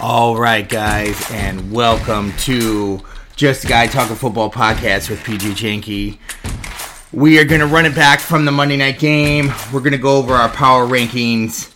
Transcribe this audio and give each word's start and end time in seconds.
All 0.00 0.36
right, 0.36 0.68
guys, 0.68 1.28
and 1.32 1.72
welcome 1.72 2.32
to 2.38 3.00
Just 3.34 3.64
a 3.64 3.66
Guy 3.66 3.88
Talking 3.88 4.14
Football 4.14 4.48
podcast 4.48 5.10
with 5.10 5.24
PG 5.24 5.54
Janky. 5.54 6.18
We 7.12 7.40
are 7.40 7.44
going 7.44 7.60
to 7.60 7.66
run 7.66 7.84
it 7.84 7.96
back 7.96 8.20
from 8.20 8.44
the 8.44 8.52
Monday 8.52 8.76
night 8.76 9.00
game. 9.00 9.52
We're 9.72 9.80
going 9.80 9.90
to 9.90 9.98
go 9.98 10.18
over 10.18 10.34
our 10.34 10.50
power 10.50 10.86
rankings. 10.86 11.74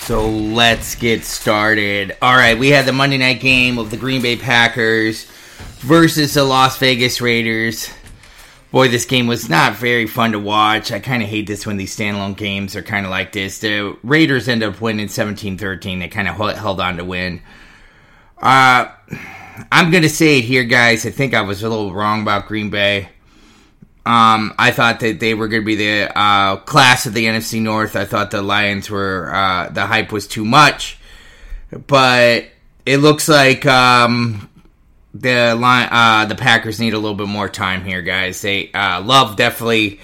So 0.00 0.28
let's 0.28 0.96
get 0.96 1.22
started. 1.22 2.16
All 2.20 2.34
right, 2.34 2.58
we 2.58 2.70
had 2.70 2.84
the 2.84 2.92
Monday 2.92 3.18
night 3.18 3.38
game 3.38 3.78
of 3.78 3.92
the 3.92 3.96
Green 3.96 4.22
Bay 4.22 4.34
Packers 4.34 5.30
versus 5.78 6.34
the 6.34 6.42
Las 6.42 6.78
Vegas 6.78 7.20
Raiders. 7.20 7.90
Boy, 8.72 8.88
this 8.88 9.04
game 9.04 9.26
was 9.26 9.50
not 9.50 9.76
very 9.76 10.06
fun 10.06 10.32
to 10.32 10.38
watch. 10.38 10.92
I 10.92 10.98
kind 10.98 11.22
of 11.22 11.28
hate 11.28 11.46
this 11.46 11.66
when 11.66 11.76
these 11.76 11.94
standalone 11.94 12.36
games 12.36 12.74
are 12.74 12.82
kind 12.82 13.04
of 13.04 13.10
like 13.10 13.30
this. 13.32 13.58
The 13.58 13.98
Raiders 14.02 14.48
end 14.48 14.62
up 14.62 14.80
winning 14.80 15.08
17 15.08 15.58
13. 15.58 15.98
They 15.98 16.08
kind 16.08 16.26
of 16.26 16.36
held 16.56 16.80
on 16.80 16.96
to 16.96 17.04
win. 17.04 17.42
Uh, 18.38 18.90
I'm 19.70 19.90
going 19.90 20.04
to 20.04 20.08
say 20.08 20.38
it 20.38 20.44
here, 20.46 20.64
guys. 20.64 21.04
I 21.04 21.10
think 21.10 21.34
I 21.34 21.42
was 21.42 21.62
a 21.62 21.68
little 21.68 21.92
wrong 21.92 22.22
about 22.22 22.48
Green 22.48 22.70
Bay. 22.70 23.10
Um, 24.06 24.54
I 24.58 24.70
thought 24.70 25.00
that 25.00 25.20
they 25.20 25.34
were 25.34 25.48
going 25.48 25.62
to 25.62 25.66
be 25.66 25.76
the 25.76 26.18
uh, 26.18 26.56
class 26.56 27.04
of 27.04 27.12
the 27.12 27.26
NFC 27.26 27.60
North. 27.60 27.94
I 27.94 28.06
thought 28.06 28.30
the 28.30 28.40
Lions 28.40 28.88
were, 28.88 29.30
uh, 29.32 29.68
the 29.68 29.84
hype 29.84 30.12
was 30.12 30.26
too 30.26 30.46
much. 30.46 30.98
But 31.86 32.46
it 32.86 32.96
looks 32.96 33.28
like 33.28 33.66
um, 33.66 34.48
the 35.14 35.54
line, 35.54 35.88
uh, 35.90 36.26
the 36.26 36.34
Packers 36.34 36.80
need 36.80 36.94
a 36.94 36.98
little 36.98 37.16
bit 37.16 37.28
more 37.28 37.48
time 37.48 37.84
here, 37.84 38.02
guys. 38.02 38.40
They 38.40 38.72
uh, 38.72 39.02
Love 39.02 39.36
definitely 39.36 40.00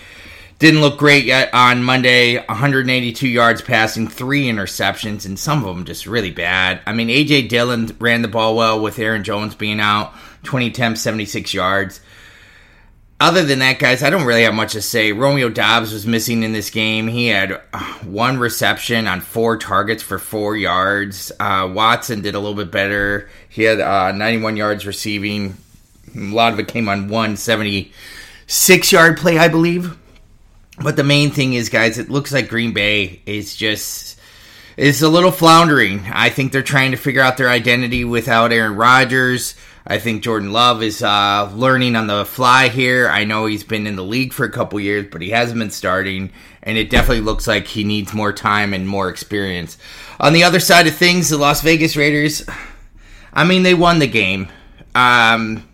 didn't 0.58 0.80
look 0.80 0.98
great 0.98 1.24
yet 1.24 1.54
on 1.54 1.82
Monday. 1.82 2.36
182 2.36 3.28
yards 3.28 3.62
passing, 3.62 4.08
three 4.08 4.44
interceptions, 4.44 5.24
and 5.24 5.38
some 5.38 5.64
of 5.64 5.74
them 5.74 5.84
just 5.84 6.06
really 6.06 6.30
bad. 6.30 6.80
I 6.86 6.92
mean, 6.92 7.08
AJ 7.08 7.48
Dillon 7.48 7.96
ran 7.98 8.22
the 8.22 8.28
ball 8.28 8.56
well 8.56 8.80
with 8.80 8.98
Aaron 8.98 9.24
Jones 9.24 9.54
being 9.54 9.80
out. 9.80 10.12
20 10.44 10.68
attempts, 10.68 11.00
76 11.00 11.52
yards 11.52 12.00
other 13.20 13.44
than 13.44 13.58
that, 13.58 13.78
guys, 13.78 14.02
I 14.02 14.10
don't 14.10 14.26
really 14.26 14.44
have 14.44 14.54
much 14.54 14.72
to 14.72 14.82
say. 14.82 15.12
Romeo 15.12 15.48
Doubs 15.48 15.92
was 15.92 16.06
missing 16.06 16.44
in 16.44 16.52
this 16.52 16.70
game. 16.70 17.08
He 17.08 17.26
had 17.26 17.60
uh, 17.72 17.94
one 18.04 18.38
reception 18.38 19.08
on 19.08 19.20
four 19.20 19.56
targets 19.56 20.02
for 20.02 20.18
four 20.18 20.56
yards. 20.56 21.32
Uh, 21.40 21.68
Watson 21.72 22.20
did 22.20 22.34
a 22.36 22.38
little 22.38 22.54
bit 22.54 22.70
better. 22.70 23.28
He 23.48 23.64
had 23.64 23.80
uh, 23.80 24.12
91 24.12 24.56
yards 24.56 24.86
receiving. 24.86 25.56
A 26.14 26.20
lot 26.20 26.52
of 26.52 26.60
it 26.60 26.68
came 26.68 26.88
on 26.88 27.08
one 27.08 27.36
76 27.36 28.92
yard 28.92 29.18
play, 29.18 29.36
I 29.36 29.48
believe. 29.48 29.98
But 30.80 30.94
the 30.94 31.04
main 31.04 31.30
thing 31.30 31.54
is, 31.54 31.68
guys, 31.68 31.98
it 31.98 32.10
looks 32.10 32.32
like 32.32 32.48
Green 32.48 32.72
Bay 32.72 33.20
is 33.26 33.56
just 33.56 34.18
is 34.76 35.02
a 35.02 35.08
little 35.08 35.32
floundering. 35.32 36.06
I 36.12 36.30
think 36.30 36.52
they're 36.52 36.62
trying 36.62 36.92
to 36.92 36.96
figure 36.96 37.20
out 37.20 37.36
their 37.36 37.50
identity 37.50 38.04
without 38.04 38.52
Aaron 38.52 38.76
Rodgers. 38.76 39.56
I 39.90 39.98
think 39.98 40.22
Jordan 40.22 40.52
Love 40.52 40.82
is 40.82 41.02
uh, 41.02 41.50
learning 41.54 41.96
on 41.96 42.08
the 42.08 42.26
fly 42.26 42.68
here. 42.68 43.08
I 43.08 43.24
know 43.24 43.46
he's 43.46 43.64
been 43.64 43.86
in 43.86 43.96
the 43.96 44.04
league 44.04 44.34
for 44.34 44.44
a 44.44 44.50
couple 44.50 44.78
years, 44.78 45.06
but 45.10 45.22
he 45.22 45.30
hasn't 45.30 45.58
been 45.58 45.70
starting, 45.70 46.30
and 46.62 46.76
it 46.76 46.90
definitely 46.90 47.22
looks 47.22 47.46
like 47.46 47.66
he 47.66 47.84
needs 47.84 48.12
more 48.12 48.34
time 48.34 48.74
and 48.74 48.86
more 48.86 49.08
experience. 49.08 49.78
On 50.20 50.34
the 50.34 50.44
other 50.44 50.60
side 50.60 50.86
of 50.86 50.94
things, 50.94 51.30
the 51.30 51.38
Las 51.38 51.62
Vegas 51.62 51.96
Raiders, 51.96 52.44
I 53.32 53.44
mean, 53.44 53.62
they 53.62 53.72
won 53.72 53.98
the 53.98 54.06
game. 54.06 54.48
Um, 54.94 55.66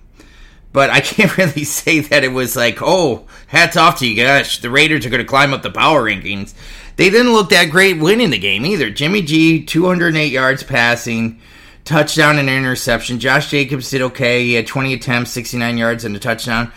but 0.72 0.90
I 0.90 1.00
can't 1.00 1.36
really 1.36 1.64
say 1.64 1.98
that 1.98 2.22
it 2.22 2.32
was 2.32 2.54
like, 2.54 2.78
oh, 2.82 3.26
hats 3.48 3.76
off 3.76 3.98
to 3.98 4.06
you 4.06 4.22
guys. 4.22 4.60
The 4.60 4.70
Raiders 4.70 5.04
are 5.04 5.10
going 5.10 5.24
to 5.24 5.28
climb 5.28 5.52
up 5.52 5.62
the 5.62 5.72
power 5.72 6.04
rankings. 6.04 6.54
They 6.94 7.10
didn't 7.10 7.32
look 7.32 7.50
that 7.50 7.70
great 7.70 7.98
winning 7.98 8.30
the 8.30 8.38
game 8.38 8.64
either. 8.64 8.90
Jimmy 8.90 9.22
G, 9.22 9.64
208 9.64 10.30
yards 10.30 10.62
passing 10.62 11.40
touchdown 11.84 12.38
and 12.38 12.48
interception. 12.48 13.18
Josh 13.20 13.50
Jacobs 13.50 13.90
did 13.90 14.02
okay. 14.02 14.44
He 14.44 14.54
had 14.54 14.66
20 14.66 14.94
attempts, 14.94 15.30
69 15.32 15.78
yards, 15.78 16.04
and 16.04 16.16
a 16.16 16.18
touchdown. 16.18 16.72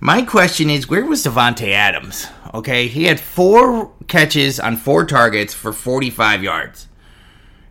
My 0.00 0.22
question 0.22 0.70
is, 0.70 0.88
where 0.88 1.04
was 1.04 1.24
Davante 1.24 1.72
Adams? 1.72 2.26
Okay, 2.54 2.86
he 2.86 3.04
had 3.04 3.18
four 3.18 3.92
catches 4.06 4.60
on 4.60 4.76
four 4.76 5.04
targets 5.04 5.54
for 5.54 5.72
45 5.72 6.42
yards. 6.42 6.88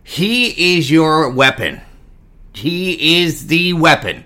He 0.02 0.76
is 0.76 0.90
your 0.90 1.30
weapon. 1.30 1.80
He 2.52 3.22
is 3.22 3.46
the 3.46 3.72
weapon. 3.74 4.24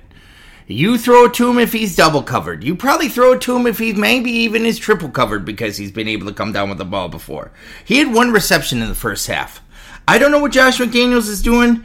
You 0.66 0.96
throw 0.96 1.26
it 1.26 1.34
to 1.34 1.50
him 1.50 1.58
if 1.58 1.72
he's 1.72 1.96
double 1.96 2.22
covered. 2.22 2.64
You 2.64 2.74
probably 2.74 3.08
throw 3.08 3.32
it 3.32 3.40
to 3.42 3.56
him 3.56 3.66
if 3.66 3.78
he's 3.78 3.96
maybe 3.96 4.30
even 4.30 4.64
is 4.64 4.78
triple 4.78 5.10
covered 5.10 5.44
because 5.44 5.76
he's 5.76 5.92
been 5.92 6.08
able 6.08 6.26
to 6.26 6.32
come 6.32 6.52
down 6.52 6.68
with 6.68 6.78
the 6.78 6.84
ball 6.84 7.08
before. 7.08 7.52
He 7.84 7.98
had 7.98 8.12
one 8.12 8.32
reception 8.32 8.80
in 8.80 8.88
the 8.88 8.94
first 8.94 9.26
half. 9.26 9.60
I 10.08 10.18
don't 10.18 10.30
know 10.30 10.40
what 10.40 10.52
Josh 10.52 10.78
McDaniels 10.78 11.28
is 11.28 11.42
doing. 11.42 11.84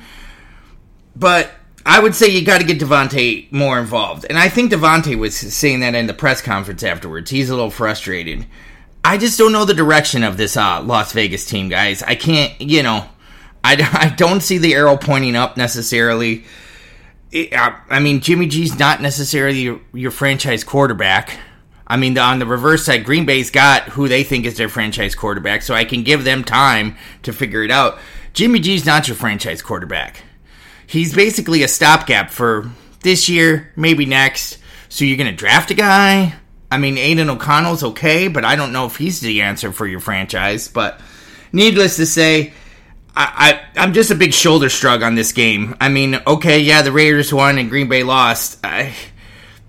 But 1.17 1.51
I 1.83 1.99
would 1.99 2.13
say 2.13 2.27
you 2.27 2.45
got 2.45 2.59
to 2.59 2.67
get 2.67 2.79
Davante 2.79 3.51
more 3.51 3.79
involved. 3.79 4.25
And 4.29 4.37
I 4.37 4.49
think 4.49 4.71
Davante 4.71 5.17
was 5.17 5.35
saying 5.35 5.79
that 5.79 5.95
in 5.95 6.05
the 6.05 6.13
press 6.13 6.41
conference 6.41 6.83
afterwards. 6.83 7.31
He's 7.31 7.49
a 7.49 7.55
little 7.55 7.71
frustrated. 7.71 8.45
I 9.03 9.17
just 9.17 9.37
don't 9.37 9.51
know 9.51 9.65
the 9.65 9.73
direction 9.73 10.23
of 10.23 10.37
this 10.37 10.57
uh, 10.57 10.81
Las 10.83 11.13
Vegas 11.13 11.45
team, 11.45 11.69
guys. 11.69 12.03
I 12.03 12.15
can't, 12.15 12.59
you 12.61 12.83
know, 12.83 13.09
I, 13.63 13.89
I 13.93 14.13
don't 14.15 14.41
see 14.41 14.59
the 14.59 14.75
arrow 14.75 14.95
pointing 14.95 15.35
up 15.35 15.57
necessarily. 15.57 16.45
It, 17.31 17.53
I, 17.53 17.79
I 17.89 17.99
mean, 17.99 18.19
Jimmy 18.19 18.47
G's 18.47 18.77
not 18.77 19.01
necessarily 19.01 19.61
your, 19.61 19.81
your 19.93 20.11
franchise 20.11 20.63
quarterback. 20.63 21.39
I 21.87 21.97
mean, 21.97 22.17
on 22.17 22.39
the 22.39 22.45
reverse 22.45 22.85
side, 22.85 23.05
Green 23.05 23.25
Bay's 23.25 23.49
got 23.49 23.83
who 23.83 24.07
they 24.07 24.23
think 24.23 24.45
is 24.45 24.57
their 24.57 24.69
franchise 24.69 25.15
quarterback, 25.15 25.61
so 25.63 25.73
I 25.73 25.85
can 25.85 26.03
give 26.03 26.25
them 26.25 26.43
time 26.43 26.97
to 27.23 27.31
figure 27.33 27.63
it 27.63 27.71
out. 27.71 27.97
Jimmy 28.33 28.59
G's 28.59 28.85
not 28.85 29.07
your 29.07 29.15
franchise 29.15 29.61
quarterback 29.61 30.23
he's 30.87 31.13
basically 31.13 31.61
a 31.61 31.67
stopgap 31.67 32.31
for 32.31 32.71
this 33.01 33.29
year, 33.29 33.71
maybe 33.75 34.05
next. 34.05 34.57
So 34.89 35.05
you're 35.05 35.17
going 35.17 35.29
to 35.29 35.35
draft 35.35 35.69
a 35.69 35.75
guy. 35.75 36.33
I 36.71 36.77
mean, 36.77 36.97
Aidan 36.97 37.29
O'Connell's 37.29 37.83
okay, 37.83 38.27
but 38.27 38.43
I 38.43 38.55
don't 38.55 38.73
know 38.73 38.85
if 38.85 38.97
he's 38.97 39.19
the 39.19 39.41
answer 39.41 39.71
for 39.71 39.85
your 39.85 39.99
franchise. 39.99 40.67
But 40.67 40.99
needless 41.51 41.97
to 41.97 42.05
say, 42.05 42.53
I, 43.15 43.61
I 43.75 43.83
am 43.83 43.93
just 43.93 44.11
a 44.11 44.15
big 44.15 44.33
shoulder 44.33 44.69
shrug 44.69 45.03
on 45.03 45.15
this 45.15 45.31
game. 45.31 45.75
I 45.79 45.89
mean, 45.89 46.19
okay, 46.25 46.59
yeah, 46.59 46.81
the 46.81 46.91
Raiders 46.91 47.33
won 47.33 47.57
and 47.57 47.69
Green 47.69 47.87
Bay 47.87 48.03
lost. 48.03 48.59
I, 48.65 48.93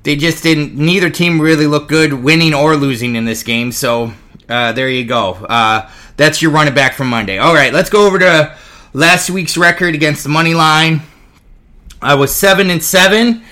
they 0.02 0.16
just 0.16 0.42
didn't. 0.42 0.74
Neither 0.74 1.10
team 1.10 1.40
really 1.40 1.66
looked 1.66 1.88
good, 1.88 2.12
winning 2.12 2.54
or 2.54 2.76
losing 2.76 3.14
in 3.14 3.24
this 3.24 3.42
game. 3.42 3.72
So 3.72 4.12
uh, 4.48 4.72
there 4.72 4.88
you 4.88 5.04
go. 5.04 5.32
Uh, 5.32 5.90
that's 6.16 6.42
your 6.42 6.50
running 6.50 6.74
back 6.74 6.94
from 6.94 7.08
Monday. 7.08 7.38
All 7.38 7.54
right, 7.54 7.72
let's 7.72 7.90
go 7.90 8.06
over 8.06 8.18
to 8.18 8.56
last 8.92 9.30
week's 9.30 9.56
record 9.56 9.94
against 9.94 10.24
the 10.24 10.28
money 10.28 10.54
line. 10.54 11.02
I 12.00 12.14
was 12.14 12.32
7 12.34 12.70
and 12.70 12.82
7 12.82 13.42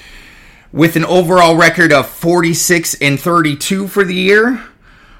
with 0.72 0.94
an 0.94 1.04
overall 1.04 1.56
record 1.56 1.92
of 1.92 2.08
46 2.08 2.94
and 3.00 3.18
32 3.18 3.88
for 3.88 4.04
the 4.04 4.14
year. 4.14 4.62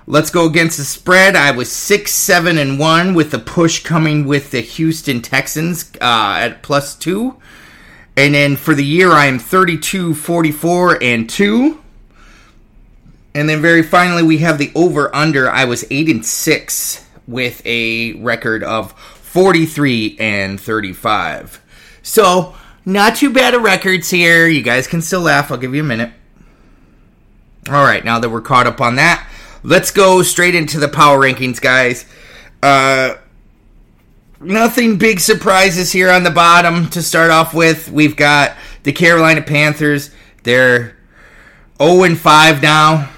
Let's 0.07 0.31
go 0.31 0.47
against 0.47 0.79
the 0.79 0.85
spread. 0.85 1.35
I 1.35 1.51
was 1.51 1.71
6 1.73 2.13
7 2.13 2.57
and 2.57 2.79
1 2.79 3.15
with 3.15 3.33
the 3.33 3.41
push 3.41 3.83
coming 3.83 4.27
with 4.27 4.53
the 4.53 4.61
Houston 4.61 5.21
Texans 5.21 5.91
uh, 6.01 6.39
at 6.41 6.63
plus 6.63 6.95
2. 6.95 7.37
And 8.17 8.35
then 8.35 8.55
for 8.55 8.75
the 8.75 8.85
year, 8.85 9.11
I 9.11 9.27
am 9.27 9.41
32 9.41 10.15
44 10.15 11.03
and 11.03 11.29
2. 11.29 11.83
And 13.35 13.49
then 13.49 13.61
very 13.61 13.83
finally, 13.83 14.23
we 14.23 14.39
have 14.39 14.59
the 14.59 14.71
over 14.77 15.15
under. 15.15 15.51
I 15.51 15.65
was 15.65 15.85
8 15.91 16.09
and 16.09 16.25
6 16.25 17.07
with 17.27 17.61
a 17.67 18.13
record 18.15 18.63
of 18.63 18.93
43 18.93 20.17
and 20.21 20.61
35. 20.61 21.61
So, 22.03 22.55
not 22.87 23.17
too 23.17 23.31
bad 23.31 23.53
of 23.53 23.63
records 23.63 24.09
here. 24.09 24.47
You 24.47 24.63
guys 24.63 24.87
can 24.87 25.03
still 25.03 25.21
laugh. 25.21 25.51
I'll 25.51 25.59
give 25.59 25.75
you 25.75 25.83
a 25.83 25.85
minute. 25.85 26.13
All 27.69 27.85
right, 27.85 28.05
now 28.05 28.21
that 28.21 28.31
we're 28.31 28.41
caught 28.41 28.69
up 28.69 28.81
on 28.81 28.95
that, 28.95 29.29
let's 29.65 29.91
go 29.91 30.23
straight 30.23 30.55
into 30.55 30.79
the 30.79 30.89
power 30.89 31.19
rankings, 31.19 31.61
guys. 31.61 32.07
Uh, 32.63 33.17
nothing 34.41 34.99
big 34.99 35.19
surprises 35.19 35.91
here 35.91 36.11
on 36.11 36.23
the 36.23 36.31
bottom 36.31 36.89
to 36.91 37.03
start 37.03 37.33
off 37.33 37.53
with. 37.53 37.91
We've 37.91 38.15
got 38.15 38.57
the 38.85 38.93
Carolina 38.93 39.43
Panthers. 39.43 40.13
They're 40.45 40.97
0 41.83 42.05
and 42.05 42.19
5 42.19 42.63
now. 42.63 43.11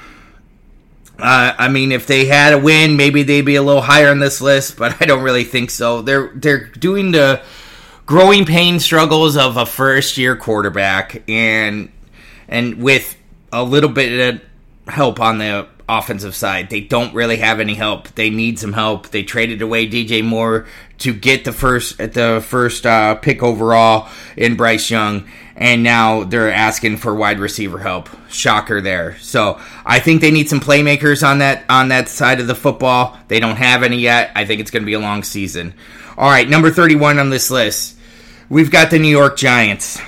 Uh, 1.19 1.53
I 1.59 1.69
mean, 1.69 1.93
if 1.93 2.07
they 2.07 2.25
had 2.25 2.55
a 2.55 2.59
win, 2.59 2.97
maybe 2.97 3.23
they'd 3.23 3.43
be 3.43 3.57
a 3.57 3.63
little 3.63 3.83
higher 3.83 4.11
on 4.11 4.19
this 4.19 4.41
list, 4.41 4.79
but 4.79 5.03
I 5.03 5.05
don't 5.05 5.23
really 5.23 5.45
think 5.45 5.71
so. 5.71 6.01
They're 6.01 6.31
they're 6.35 6.67
doing 6.67 7.11
the 7.11 7.43
growing 8.09 8.47
pain 8.47 8.81
struggles 8.81 9.37
of 9.37 9.59
a 9.59 9.67
first 9.67 10.17
year 10.17 10.35
quarterback 10.35 11.23
and 11.29 11.93
and 12.49 12.83
with 12.83 13.15
a 13.53 13.63
little 13.63 13.91
bit 13.91 14.35
of 14.35 14.43
help 14.91 15.21
on 15.21 15.37
the 15.37 15.69
offensive 15.87 16.35
side. 16.35 16.71
They 16.71 16.81
don't 16.81 17.15
really 17.15 17.37
have 17.37 17.61
any 17.61 17.75
help. 17.75 18.09
They 18.15 18.31
need 18.31 18.59
some 18.59 18.73
help. 18.73 19.11
They 19.11 19.25
traded 19.25 19.61
away 19.61 19.87
DJ 19.87 20.25
Moore 20.25 20.67
to 20.99 21.13
get 21.13 21.45
the 21.45 21.53
first 21.53 22.01
at 22.01 22.15
the 22.15 22.43
first 22.47 22.87
uh, 22.87 23.17
pick 23.17 23.43
overall 23.43 24.09
in 24.39 24.57
Bryce 24.57 24.91
Young, 24.91 25.29
and 25.55 25.83
now 25.83 26.25
they're 26.25 26.51
asking 26.51 26.97
for 26.97 27.15
wide 27.15 27.39
receiver 27.39 27.79
help. 27.79 28.09
Shocker 28.31 28.81
there. 28.81 29.19
So 29.19 29.61
I 29.85 29.99
think 29.99 30.23
they 30.23 30.31
need 30.31 30.49
some 30.49 30.61
playmakers 30.61 31.23
on 31.27 31.41
that 31.41 31.67
on 31.69 31.89
that 31.89 32.09
side 32.09 32.41
of 32.41 32.47
the 32.47 32.55
football. 32.55 33.19
They 33.29 33.39
don't 33.39 33.57
have 33.57 33.83
any 33.83 33.99
yet. 33.99 34.31
I 34.35 34.47
think 34.47 34.63
it's 34.63 34.71
going 34.71 34.83
to 34.83 34.87
be 34.87 34.95
a 34.95 34.99
long 34.99 35.25
season. 35.25 35.75
All 36.17 36.31
right, 36.31 36.49
number 36.49 36.71
thirty 36.71 36.97
one 36.97 37.19
on 37.19 37.29
this 37.29 37.51
list. 37.51 37.97
We've 38.49 38.71
got 38.71 38.91
the 38.91 38.99
New 38.99 39.09
York 39.09 39.37
Giants. 39.37 40.01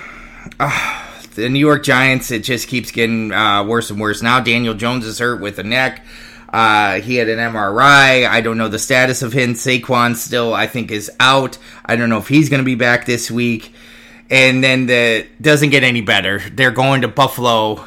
Uh, 0.59 1.07
the 1.35 1.49
New 1.49 1.59
York 1.59 1.85
Giants, 1.85 2.31
it 2.31 2.41
just 2.41 2.69
keeps 2.69 2.91
getting 2.91 3.33
uh, 3.33 3.65
worse 3.65 3.91
and 3.91 4.01
worse. 4.01 4.23
Now 4.23 4.41
Daniel 4.41 4.75
Jones 4.75 5.05
is 5.05 5.19
hurt 5.19 5.41
with 5.41 5.59
a 5.59 5.63
neck. 5.63 6.05
Uh, 6.49 7.01
he 7.01 7.17
had 7.17 7.29
an 7.29 7.39
MRI. 7.39 8.27
I 8.27 8.41
don't 8.41 8.59
know 8.59 8.69
the 8.69 8.79
status 8.79 9.23
of 9.23 9.33
him. 9.33 9.55
Saquon 9.55 10.17
still, 10.17 10.53
I 10.53 10.67
think, 10.67 10.91
is 10.91 11.11
out. 11.21 11.59
I 11.85 11.97
don't 11.97 12.09
know 12.09 12.19
if 12.19 12.27
he's 12.29 12.49
going 12.49 12.59
to 12.59 12.65
be 12.65 12.75
back 12.75 13.07
this 13.07 13.31
week. 13.31 13.73
And 14.29 14.63
then 14.63 14.87
the 14.87 15.27
doesn't 15.41 15.71
get 15.71 15.85
any 15.85 16.01
better. 16.01 16.41
They're 16.53 16.71
going 16.71 17.03
to 17.03 17.09
Buffalo 17.09 17.85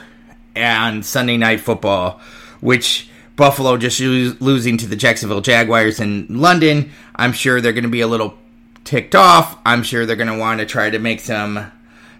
on 0.55 1.03
Sunday 1.03 1.37
Night 1.37 1.61
Football, 1.61 2.21
which 2.61 3.09
Buffalo 3.35 3.77
just 3.77 3.99
losing 3.99 4.77
to 4.77 4.87
the 4.87 4.95
Jacksonville 4.95 5.41
Jaguars 5.41 5.99
in 5.99 6.27
London. 6.29 6.91
I'm 7.15 7.33
sure 7.33 7.59
they're 7.59 7.73
going 7.73 7.83
to 7.83 7.89
be 7.89 8.01
a 8.01 8.07
little 8.07 8.37
ticked 8.83 9.15
off. 9.15 9.57
I'm 9.65 9.83
sure 9.83 10.05
they're 10.05 10.15
going 10.15 10.31
to 10.31 10.37
want 10.37 10.59
to 10.59 10.65
try 10.65 10.89
to 10.89 10.99
make 10.99 11.19
some 11.19 11.71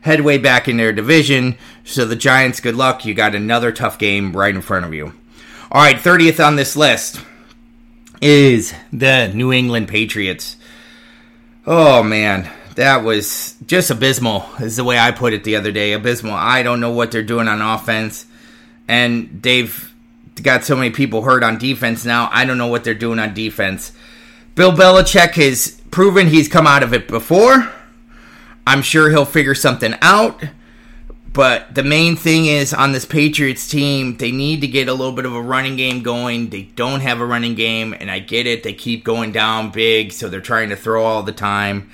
headway 0.01 0.37
back 0.37 0.67
in 0.67 0.77
their 0.77 0.91
division. 0.93 1.57
So 1.83 2.05
the 2.05 2.15
Giants, 2.15 2.59
good 2.59 2.75
luck. 2.75 3.05
You 3.05 3.13
got 3.13 3.35
another 3.35 3.71
tough 3.71 3.97
game 3.97 4.35
right 4.35 4.53
in 4.53 4.61
front 4.61 4.85
of 4.85 4.93
you. 4.93 5.13
All 5.71 5.81
right, 5.81 5.95
30th 5.95 6.45
on 6.45 6.55
this 6.55 6.75
list 6.75 7.19
is 8.21 8.73
the 8.91 9.27
New 9.33 9.51
England 9.51 9.87
Patriots. 9.87 10.55
Oh 11.65 12.03
man, 12.03 12.49
that 12.75 13.03
was 13.03 13.55
just 13.65 13.89
abysmal, 13.89 14.45
is 14.59 14.75
the 14.75 14.83
way 14.83 14.97
I 14.99 15.11
put 15.11 15.33
it 15.33 15.43
the 15.43 15.55
other 15.55 15.71
day. 15.71 15.93
Abysmal. 15.93 16.33
I 16.33 16.63
don't 16.63 16.79
know 16.79 16.91
what 16.91 17.11
they're 17.11 17.23
doing 17.23 17.47
on 17.47 17.61
offense. 17.61 18.25
And 18.87 19.41
they've 19.41 19.93
got 20.41 20.63
so 20.63 20.75
many 20.75 20.89
people 20.89 21.21
hurt 21.21 21.43
on 21.43 21.57
defense 21.57 22.05
now. 22.05 22.29
I 22.31 22.45
don't 22.45 22.57
know 22.57 22.67
what 22.67 22.83
they're 22.83 22.93
doing 22.93 23.19
on 23.19 23.33
defense. 23.33 23.93
Bill 24.55 24.71
Belichick 24.71 25.33
has 25.35 25.81
proven 25.93 26.27
he's 26.27 26.49
come 26.49 26.67
out 26.67 26.83
of 26.83 26.93
it 26.93 27.07
before. 27.07 27.71
I'm 28.65 28.81
sure 28.81 29.09
he'll 29.09 29.25
figure 29.25 29.55
something 29.55 29.95
out. 30.01 30.43
But 31.31 31.73
the 31.73 31.83
main 31.83 32.15
thing 32.15 32.45
is 32.45 32.73
on 32.73 32.91
this 32.91 33.05
Patriots 33.05 33.67
team, 33.67 34.17
they 34.17 34.31
need 34.31 34.61
to 34.61 34.67
get 34.67 34.87
a 34.87 34.93
little 34.93 35.13
bit 35.13 35.25
of 35.25 35.33
a 35.33 35.41
running 35.41 35.75
game 35.75 36.03
going. 36.03 36.49
They 36.49 36.63
don't 36.63 36.99
have 36.99 37.19
a 37.19 37.25
running 37.25 37.55
game, 37.55 37.95
and 37.99 38.11
I 38.11 38.19
get 38.19 38.45
it. 38.45 38.63
They 38.63 38.73
keep 38.73 39.03
going 39.03 39.31
down 39.31 39.71
big, 39.71 40.11
so 40.11 40.29
they're 40.29 40.41
trying 40.41 40.69
to 40.69 40.75
throw 40.75 41.03
all 41.03 41.23
the 41.23 41.31
time. 41.31 41.89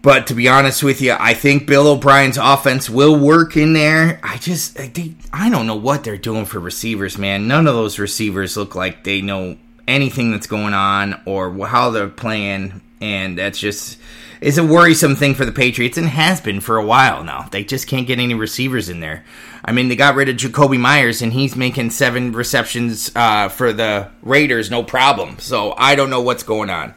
But 0.00 0.26
to 0.28 0.34
be 0.34 0.48
honest 0.48 0.82
with 0.82 1.00
you, 1.00 1.16
I 1.18 1.34
think 1.34 1.66
Bill 1.66 1.88
O'Brien's 1.88 2.36
offense 2.36 2.90
will 2.90 3.18
work 3.18 3.56
in 3.56 3.72
there. 3.72 4.20
I 4.22 4.36
just, 4.36 4.76
they, 4.76 5.14
I 5.32 5.48
don't 5.48 5.66
know 5.66 5.76
what 5.76 6.04
they're 6.04 6.16
doing 6.16 6.44
for 6.44 6.60
receivers, 6.60 7.18
man. 7.18 7.48
None 7.48 7.66
of 7.66 7.74
those 7.74 7.98
receivers 7.98 8.56
look 8.56 8.74
like 8.74 9.02
they 9.02 9.22
know 9.22 9.56
anything 9.86 10.30
that's 10.30 10.46
going 10.46 10.74
on 10.74 11.20
or 11.26 11.66
how 11.66 11.90
they're 11.90 12.08
playing, 12.08 12.80
and 13.00 13.38
that's 13.38 13.58
just 13.58 13.98
is 14.40 14.58
a 14.58 14.64
worrisome 14.64 15.16
thing 15.16 15.34
for 15.34 15.46
the 15.46 15.52
Patriots 15.52 15.96
and 15.96 16.06
has 16.06 16.40
been 16.40 16.60
for 16.60 16.76
a 16.76 16.84
while 16.84 17.24
now. 17.24 17.48
They 17.50 17.64
just 17.64 17.86
can't 17.86 18.06
get 18.06 18.18
any 18.18 18.34
receivers 18.34 18.90
in 18.90 19.00
there. 19.00 19.24
I 19.64 19.72
mean, 19.72 19.88
they 19.88 19.96
got 19.96 20.16
rid 20.16 20.28
of 20.28 20.36
Jakobi 20.36 20.78
Meyers 20.78 21.22
and 21.22 21.32
he's 21.32 21.56
making 21.56 21.90
seven 21.90 22.32
receptions 22.32 23.10
uh, 23.16 23.48
for 23.48 23.72
the 23.72 24.10
Raiders, 24.22 24.70
no 24.70 24.82
problem. 24.82 25.38
So 25.38 25.72
I 25.78 25.94
don't 25.94 26.10
know 26.10 26.20
what's 26.20 26.42
going 26.42 26.68
on. 26.68 26.94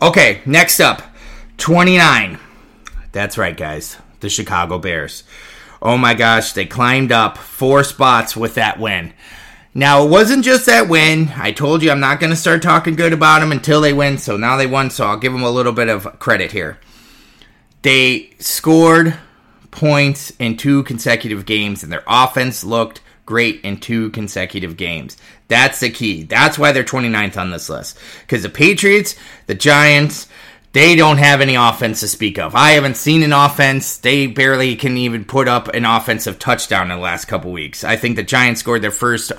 Okay, 0.00 0.40
next 0.46 0.78
up 0.78 1.02
29. 1.56 2.38
That's 3.10 3.38
right, 3.38 3.56
guys. 3.56 3.96
The 4.20 4.28
Chicago 4.28 4.78
Bears. 4.78 5.24
Oh 5.82 5.98
my 5.98 6.14
gosh, 6.14 6.52
they 6.52 6.64
climbed 6.64 7.10
up 7.10 7.36
four 7.36 7.82
spots 7.82 8.36
with 8.36 8.54
that 8.54 8.78
win. 8.78 9.12
Now, 9.76 10.04
it 10.04 10.10
wasn't 10.10 10.44
just 10.44 10.66
that 10.66 10.88
win. 10.88 11.32
I 11.34 11.50
told 11.50 11.82
you 11.82 11.90
I'm 11.90 11.98
not 11.98 12.20
going 12.20 12.30
to 12.30 12.36
start 12.36 12.62
talking 12.62 12.94
good 12.94 13.12
about 13.12 13.40
them 13.40 13.50
until 13.50 13.80
they 13.80 13.92
win, 13.92 14.18
so 14.18 14.36
now 14.36 14.56
they 14.56 14.68
won, 14.68 14.90
so 14.90 15.04
I'll 15.04 15.16
give 15.16 15.32
them 15.32 15.42
a 15.42 15.50
little 15.50 15.72
bit 15.72 15.88
of 15.88 16.20
credit 16.20 16.52
here. 16.52 16.78
They 17.82 18.30
scored 18.38 19.18
points 19.72 20.30
in 20.38 20.56
two 20.56 20.84
consecutive 20.84 21.44
games, 21.44 21.82
and 21.82 21.92
their 21.92 22.04
offense 22.06 22.62
looked 22.62 23.00
great 23.26 23.60
in 23.62 23.78
two 23.78 24.10
consecutive 24.10 24.76
games. 24.76 25.16
That's 25.48 25.80
the 25.80 25.90
key. 25.90 26.22
That's 26.22 26.56
why 26.56 26.70
they're 26.70 26.84
29th 26.84 27.36
on 27.36 27.50
this 27.50 27.68
list. 27.68 27.98
Because 28.20 28.44
the 28.44 28.50
Patriots, 28.50 29.16
the 29.46 29.56
Giants, 29.56 30.28
they 30.74 30.96
don't 30.96 31.18
have 31.18 31.40
any 31.40 31.54
offense 31.54 32.00
to 32.00 32.08
speak 32.08 32.36
of. 32.36 32.56
I 32.56 32.72
haven't 32.72 32.96
seen 32.96 33.22
an 33.22 33.32
offense. 33.32 33.98
They 33.98 34.26
barely 34.26 34.74
can 34.74 34.96
even 34.96 35.24
put 35.24 35.46
up 35.46 35.68
an 35.68 35.84
offensive 35.84 36.40
touchdown 36.40 36.90
in 36.90 36.96
the 36.98 37.02
last 37.02 37.26
couple 37.26 37.52
weeks. 37.52 37.84
I 37.84 37.94
think 37.94 38.16
the 38.16 38.24
Giants 38.24 38.60
scored 38.60 38.82
their 38.82 38.90
first 38.90 39.30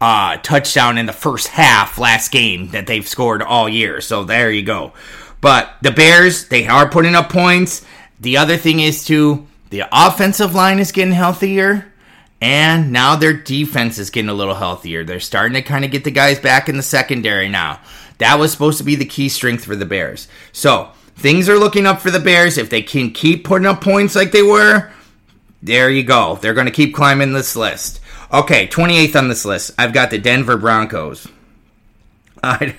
uh, 0.00 0.36
touchdown 0.38 0.98
in 0.98 1.06
the 1.06 1.12
first 1.12 1.46
half 1.46 1.96
last 1.96 2.32
game 2.32 2.70
that 2.70 2.88
they've 2.88 3.06
scored 3.06 3.40
all 3.40 3.68
year. 3.68 4.00
So 4.00 4.24
there 4.24 4.50
you 4.50 4.64
go. 4.64 4.92
But 5.40 5.70
the 5.80 5.92
Bears, 5.92 6.48
they 6.48 6.66
are 6.66 6.88
putting 6.88 7.14
up 7.14 7.30
points. 7.30 7.86
The 8.18 8.38
other 8.38 8.56
thing 8.56 8.80
is 8.80 9.04
too, 9.04 9.46
the 9.70 9.84
offensive 9.92 10.56
line 10.56 10.80
is 10.80 10.90
getting 10.90 11.14
healthier. 11.14 11.92
And 12.40 12.92
now 12.92 13.14
their 13.14 13.32
defense 13.32 13.98
is 13.98 14.10
getting 14.10 14.28
a 14.28 14.34
little 14.34 14.56
healthier. 14.56 15.04
They're 15.04 15.20
starting 15.20 15.54
to 15.54 15.62
kind 15.62 15.84
of 15.84 15.92
get 15.92 16.02
the 16.02 16.10
guys 16.10 16.40
back 16.40 16.68
in 16.68 16.76
the 16.76 16.82
secondary 16.82 17.48
now. 17.48 17.80
That 18.18 18.38
was 18.38 18.52
supposed 18.52 18.78
to 18.78 18.84
be 18.84 18.96
the 18.96 19.04
key 19.04 19.28
strength 19.28 19.64
for 19.64 19.76
the 19.76 19.84
Bears. 19.84 20.28
So 20.52 20.90
things 21.16 21.48
are 21.48 21.58
looking 21.58 21.86
up 21.86 22.00
for 22.00 22.10
the 22.10 22.20
Bears. 22.20 22.58
If 22.58 22.70
they 22.70 22.82
can 22.82 23.10
keep 23.10 23.44
putting 23.44 23.66
up 23.66 23.80
points 23.80 24.14
like 24.14 24.32
they 24.32 24.42
were, 24.42 24.90
there 25.62 25.90
you 25.90 26.02
go. 26.02 26.36
They're 26.40 26.54
going 26.54 26.66
to 26.66 26.72
keep 26.72 26.94
climbing 26.94 27.32
this 27.32 27.56
list. 27.56 28.00
Okay, 28.32 28.66
28th 28.66 29.16
on 29.16 29.28
this 29.28 29.44
list, 29.44 29.72
I've 29.78 29.92
got 29.92 30.10
the 30.10 30.18
Denver 30.18 30.56
Broncos. 30.56 31.28
I, 32.42 32.76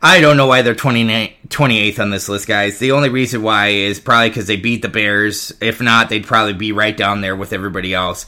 I 0.00 0.20
don't 0.20 0.36
know 0.36 0.46
why 0.46 0.62
they're 0.62 0.74
28th 0.74 1.98
on 1.98 2.10
this 2.10 2.28
list, 2.28 2.46
guys. 2.46 2.78
The 2.78 2.92
only 2.92 3.08
reason 3.08 3.42
why 3.42 3.68
is 3.68 4.00
probably 4.00 4.28
because 4.28 4.46
they 4.46 4.56
beat 4.56 4.82
the 4.82 4.88
Bears. 4.88 5.52
If 5.60 5.80
not, 5.80 6.08
they'd 6.08 6.26
probably 6.26 6.52
be 6.52 6.72
right 6.72 6.96
down 6.96 7.20
there 7.20 7.34
with 7.36 7.52
everybody 7.52 7.94
else. 7.94 8.26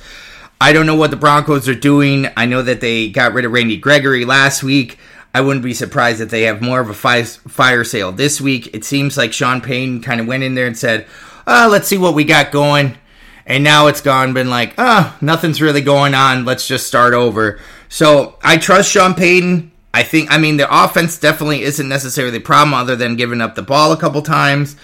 I 0.61 0.73
don't 0.73 0.87
know 0.87 0.97
what 0.97 1.11
the 1.11 1.17
Broncos 1.17 1.69
are 1.69 1.75
doing. 1.75 2.29
I 2.37 2.47
know 2.47 2.63
that 2.63 2.81
they 2.81 3.11
got 3.11 3.35
rid 3.35 3.45
of 3.45 3.53
Randy 3.53 3.77
Gregory 3.77 4.25
last 4.25 4.63
week. 4.63 4.99
I 5.37 5.43
wouldn't 5.43 5.63
be 5.63 5.75
surprised 5.75 6.23
if 6.23 6.31
they 6.31 6.45
have 6.45 6.63
more 6.63 6.81
of 6.81 6.89
a 6.89 6.95
fire 6.95 7.85
sale. 7.85 8.11
This 8.11 8.41
week. 8.41 8.75
It 8.75 8.87
seems 8.87 9.19
like 9.19 9.35
Sean 9.35 9.61
Payton 9.61 10.01
kind 10.01 10.19
of 10.19 10.27
went 10.27 10.43
in 10.43 10.55
there 10.55 10.67
and 10.67 10.79
said, 10.79 11.07
uh, 11.47 11.69
let's 11.71 11.89
see 11.89 11.99
what 11.99 12.15
we 12.15 12.25
got 12.25 12.51
going. 12.51 12.97
And 13.45 13.63
now 13.63 13.89
it's 13.89 14.01
gone 14.01 14.33
been 14.33 14.49
like 14.49 14.73
ah 14.79 15.15
oh, 15.15 15.19
nothing's 15.21 15.61
really 15.61 15.83
going 15.83 16.15
on. 16.15 16.47
Let's 16.47 16.67
just 16.67 16.87
start 16.87 17.13
over. 17.13 17.61
So 17.91 18.39
i 18.43 18.57
trust 18.57 18.91
sean 18.91 19.15
payton 19.15 19.71
i 19.95 20.03
think 20.03 20.33
i 20.33 20.39
mean 20.39 20.57
the 20.57 20.85
offense 20.85 21.19
definitely 21.19 21.63
isn't 21.63 21.89
necessarily 21.89 22.37
the 22.37 22.45
problem 22.45 22.75
other 22.75 22.97
than 22.97 23.15
giving 23.15 23.41
up 23.41 23.55
the 23.55 23.63
ball 23.63 23.93
a 23.93 23.97
couple 23.97 24.23
times. 24.23 24.75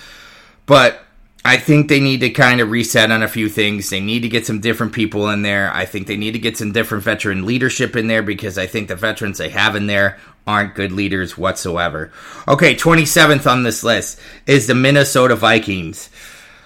But 0.66 1.00
i 1.44 1.56
think 1.56 1.88
they 1.88 1.98
need 1.98 2.20
to 2.20 2.30
kind 2.30 2.60
of 2.60 2.70
reset 2.70 3.10
on 3.10 3.22
a 3.22 3.28
few 3.28 3.48
things. 3.48 3.88
They 3.88 4.00
need 4.00 4.20
to 4.20 4.28
get 4.28 4.46
some 4.46 4.60
different 4.60 4.92
people 4.92 5.30
in 5.30 5.40
there. 5.42 5.74
I 5.74 5.86
think 5.86 6.06
they 6.06 6.16
need 6.18 6.32
to 6.32 6.38
get 6.38 6.58
some 6.58 6.72
different 6.72 7.02
veteran 7.02 7.46
leadership 7.46 7.96
in 7.96 8.06
there 8.06 8.22
because 8.22 8.58
i 8.58 8.66
think 8.66 8.86
the 8.86 8.96
veterans 8.96 9.38
they 9.38 9.48
have 9.48 9.74
in 9.74 9.86
there 9.86 10.18
aren't 10.46 10.74
good 10.74 10.92
leaders 10.92 11.38
whatsoever 11.38 12.12
okay 12.48 12.74
27th 12.74 13.50
on 13.50 13.62
this 13.62 13.82
list 13.82 14.18
is 14.46 14.66
the 14.66 14.74
minnesota 14.74 15.36
vikings 15.36 16.10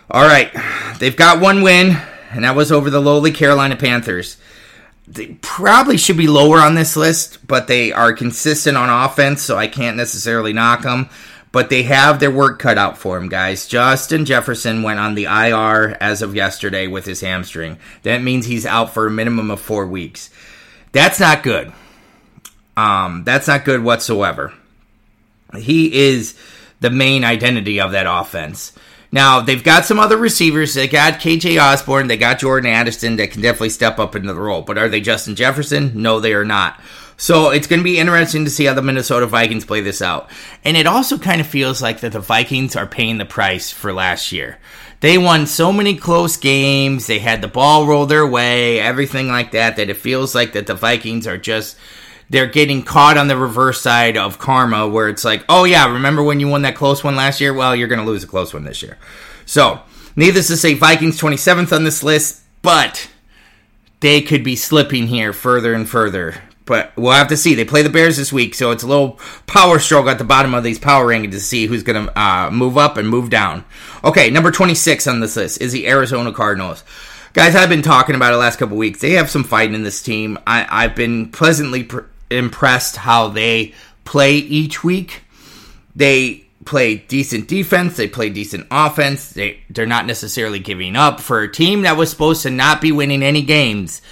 all 0.09 0.25
right, 0.25 0.53
they've 1.01 1.17
got 1.17 1.41
one 1.41 1.63
win, 1.63 1.97
and 2.31 2.45
that 2.45 2.55
was 2.55 2.71
over 2.71 2.91
the 2.91 3.01
lowly 3.01 3.33
Carolina 3.33 3.75
Panthers. 3.75 4.37
They 5.09 5.37
probably 5.41 5.97
should 5.97 6.17
be 6.17 6.29
lower 6.29 6.59
on 6.59 6.77
this 6.77 6.97
list, 6.97 7.45
but 7.47 7.67
they 7.67 7.91
are 7.91 8.13
consistent 8.13 8.77
on 8.77 8.89
offense, 8.89 9.43
so 9.43 9.57
I 9.57 9.67
can't 9.67 9.97
necessarily 9.97 10.53
knock 10.53 10.83
them. 10.83 11.09
But 11.51 11.71
they 11.71 11.85
have 11.85 12.21
their 12.21 12.31
work 12.31 12.61
cut 12.61 12.79
out 12.79 12.99
for 12.99 13.19
them, 13.19 13.29
guys. 13.29 13.67
Justin 13.67 14.25
Jefferson 14.27 14.85
went 14.85 15.01
on 15.01 15.17
the 15.17 15.25
IR 15.25 15.97
as 16.01 16.23
of 16.23 16.37
yesterday 16.37 16.87
with 16.87 17.05
his 17.05 17.21
hamstring. 17.21 17.79
That 18.03 18.23
means 18.23 18.47
he's 18.47 18.67
out 18.67 18.95
for 18.95 19.07
a 19.07 19.11
minimum 19.11 19.51
of 19.51 19.61
four 19.61 19.87
weeks. 19.87 20.31
That's 20.93 21.19
not 21.19 21.43
good. 21.43 21.73
Um, 22.77 23.25
that's 23.25 23.49
not 23.49 23.65
good 23.65 23.83
whatsoever. 23.83 24.53
He 25.57 26.09
is 26.09 26.39
the 26.81 26.91
main 26.91 27.25
identity 27.25 27.81
of 27.81 27.93
that 27.93 28.07
offense. 28.09 28.73
Now 29.13 29.41
they've 29.41 29.63
got 29.63 29.85
some 29.85 29.99
other 29.99 30.17
receivers. 30.17 30.75
They 30.75 30.89
got 30.89 31.21
KJ 31.21 31.61
Osborn. 31.63 32.09
They 32.09 32.17
got 32.17 32.41
Jordan 32.41 32.71
Addison 32.71 33.17
that 33.17 33.31
can 33.31 33.41
definitely 33.41 33.71
step 33.71 33.99
up 33.99 34.15
into 34.15 34.33
the 34.33 34.41
role. 34.41 34.63
But 34.63 34.79
are 34.79 34.89
they 34.89 35.01
Justin 35.01 35.37
Jefferson? 35.37 36.03
No, 36.03 36.21
they 36.21 36.35
are 36.35 36.45
not. 36.45 36.81
So 37.17 37.51
it's 37.51 37.67
going 37.67 37.81
to 37.81 37.85
be 37.85 37.99
interesting 37.99 38.45
to 38.45 38.51
see 38.51 38.67
how 38.67 38.75
the 38.75 38.83
Minnesota 38.83 39.27
Vikings 39.27 39.65
play 39.65 39.81
this 39.81 40.03
out. 40.03 40.29
And 40.65 40.77
it 40.77 40.87
also 40.87 41.17
kind 41.17 41.41
of 41.41 41.47
feels 41.47 41.81
like 41.81 42.01
that 42.01 42.13
the 42.13 42.21
Vikings 42.21 42.77
are 42.77 42.87
paying 42.87 43.17
the 43.17 43.25
price 43.25 43.71
for 43.71 43.93
last 43.93 44.33
year. 44.33 44.59
They 45.01 45.17
won 45.17 45.47
so 45.47 45.73
many 45.73 45.97
close 45.97 46.37
games. 46.37 47.07
They 47.07 47.19
had 47.19 47.41
the 47.41 47.49
ball 47.49 47.87
roll 47.87 48.07
their 48.07 48.27
way, 48.27 48.81
everything 48.81 49.29
like 49.29 49.53
that. 49.53 49.77
That 49.77 49.89
it 49.89 49.97
feels 49.97 50.35
like 50.35 50.53
that 50.53 50.67
the 50.67 50.75
Vikings 50.75 51.27
are 51.27 51.39
just 51.39 51.79
they're 52.29 52.47
getting 52.47 52.83
caught 52.83 53.17
on 53.17 53.29
the 53.29 53.37
reverse 53.37 53.81
side 53.81 54.17
of 54.17 54.39
karma 54.39 54.89
where 54.89 55.09
it's 55.09 55.25
like, 55.25 55.45
oh 55.49 55.65
yeah, 55.65 55.93
remember 55.93 56.23
when 56.23 56.41
you 56.41 56.49
won 56.49 56.63
that 56.63 56.75
close 56.75 57.05
one 57.05 57.17
last 57.17 57.41
year? 57.41 57.55
Well, 57.55 57.75
you're 57.77 57.89
going 57.89 58.01
to 58.01 58.07
lose 58.07 58.25
a 58.25 58.27
close 58.27 58.53
one 58.53 58.65
this 58.65 58.83
year. 58.83 58.99
So, 59.45 59.81
needless 60.17 60.49
to 60.49 60.57
say, 60.57 60.75
Vikings 60.75 61.21
27th 61.21 61.73
on 61.73 61.85
this 61.85 62.03
list, 62.03 62.43
but 62.63 63.09
they 64.01 64.21
could 64.23 64.43
be 64.43 64.57
slipping 64.57 65.07
here 65.07 65.33
further 65.33 65.73
and 65.73 65.89
further. 65.89 66.43
but 66.65 66.93
we'll 66.97 67.13
have 67.13 67.29
to 67.29 67.37
see. 67.37 67.55
They 67.55 67.65
play 67.65 67.83
the 67.83 67.89
Bears 67.89 68.17
this 68.17 68.33
week, 68.33 68.55
so 68.55 68.73
it's 68.73 68.83
a 68.83 68.89
little 68.89 69.21
power 69.47 69.79
stroke 69.79 70.09
at 70.09 70.19
the 70.19 70.25
bottom 70.25 70.53
of 70.53 70.65
these 70.65 70.81
power 70.81 71.07
rankings 71.07 71.31
to 71.31 71.41
see 71.41 71.67
who's 71.67 71.85
going 71.85 72.07
to 72.07 72.21
uh, 72.21 72.51
move 72.51 72.77
up 72.77 72.97
and 72.97 73.09
move 73.09 73.31
down. 73.31 73.65
Okay, 74.03 74.31
number 74.31 74.51
26 74.51 75.07
on 75.07 75.21
this 75.21 75.37
list 75.37 75.61
is 75.61 75.73
the 75.73 75.87
Arizona 75.87 76.33
Cardinals. 76.33 76.83
Guys, 77.33 77.55
I've 77.55 77.69
been 77.69 77.83
talking 77.83 78.17
about 78.17 78.33
it 78.33 78.39
last 78.39 78.59
couple 78.59 78.77
weeks. 78.77 79.01
They 79.01 79.13
have 79.13 79.31
some 79.31 79.45
fighting 79.45 79.75
in 79.75 79.83
this 79.85 80.03
team. 80.03 80.39
I, 80.47 80.83
have 80.83 80.97
been 80.97 81.31
pleasantly 81.31 81.89
impressed 82.31 82.97
how 82.97 83.29
they 83.29 83.75
play 84.05 84.37
each 84.37 84.83
week. 84.85 85.23
They 85.95 86.45
play 86.65 86.97
decent 86.97 87.49
defense. 87.49 87.97
They 87.97 88.09
play 88.09 88.31
decent 88.31 88.67
offense. 88.71 89.31
They 89.31 89.61
they're 89.71 89.87
not 89.87 90.07
necessarily 90.07 90.59
giving 90.59 90.97
up 90.97 91.21
for 91.21 91.43
a 91.43 91.53
team 91.53 91.83
that 91.83 91.97
was 91.97 92.11
supposed 92.11 92.43
to 92.43 92.51
not 92.51 92.81
be 92.81 92.93
winning 92.93 93.23
any 93.23 93.43
games 93.43 94.03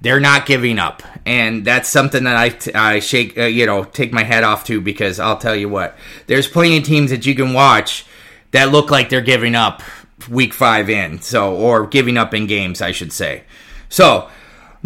they're 0.00 0.20
not 0.20 0.46
giving 0.46 0.78
up, 0.78 1.02
and 1.24 1.64
that's 1.64 1.88
something 1.88 2.24
that 2.24 2.72
I, 2.74 2.98
shake 3.00 3.36
uh, 3.38 3.44
you 3.44 3.66
know 3.66 3.84
take 3.84 4.12
my 4.12 4.22
hat 4.22 4.44
off 4.44 4.64
to 4.64 4.80
because 4.80 5.18
I'll 5.18 5.38
tell 5.38 5.56
you 5.56 5.68
what, 5.68 5.96
there's 6.26 6.46
plenty 6.46 6.78
of 6.78 6.84
teams 6.84 7.10
that 7.10 7.26
you 7.26 7.34
can 7.34 7.52
watch 7.52 8.04
that 8.50 8.70
look 8.70 8.90
like 8.90 9.08
they're 9.08 9.20
giving 9.20 9.54
up 9.54 9.82
week 10.28 10.52
five 10.52 10.90
in, 10.90 11.20
so 11.22 11.56
or 11.56 11.86
giving 11.86 12.16
up 12.16 12.34
in 12.34 12.46
games, 12.46 12.82
I 12.82 12.92
should 12.92 13.12
say. 13.12 13.44
So 13.88 14.28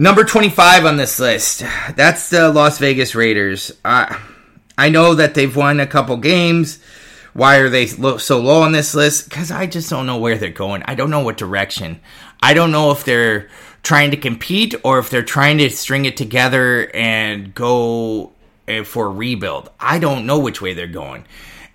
number 0.00 0.24
25 0.24 0.86
on 0.86 0.96
this 0.96 1.20
list, 1.20 1.62
that's 1.94 2.30
the 2.30 2.48
Las 2.48 2.78
Vegas 2.78 3.14
Raiders. 3.14 3.70
Uh, 3.84 4.16
I 4.78 4.88
know 4.88 5.14
that 5.14 5.34
they've 5.34 5.54
won 5.54 5.78
a 5.78 5.86
couple 5.86 6.16
games. 6.16 6.78
Why 7.34 7.58
are 7.58 7.68
they 7.68 7.86
so 7.86 8.40
low 8.40 8.62
on 8.62 8.72
this 8.72 8.94
list? 8.94 9.28
Because 9.28 9.50
I 9.50 9.66
just 9.66 9.90
don't 9.90 10.06
know 10.06 10.16
where 10.16 10.38
they're 10.38 10.48
going. 10.48 10.82
I 10.86 10.94
don't 10.94 11.10
know 11.10 11.20
what 11.20 11.36
direction. 11.36 12.00
I 12.42 12.54
don't 12.54 12.72
know 12.72 12.90
if 12.90 13.04
they're 13.04 13.50
trying 13.82 14.10
to 14.12 14.16
compete 14.16 14.74
or 14.84 14.98
if 14.98 15.10
they're 15.10 15.22
trying 15.22 15.58
to 15.58 15.68
string 15.68 16.06
it 16.06 16.16
together 16.16 16.90
and 16.94 17.54
go 17.54 18.32
eh, 18.66 18.82
for 18.84 19.06
a 19.06 19.10
rebuild. 19.10 19.70
I 19.78 19.98
don't 19.98 20.24
know 20.24 20.38
which 20.38 20.62
way 20.62 20.72
they're 20.72 20.86
going. 20.86 21.26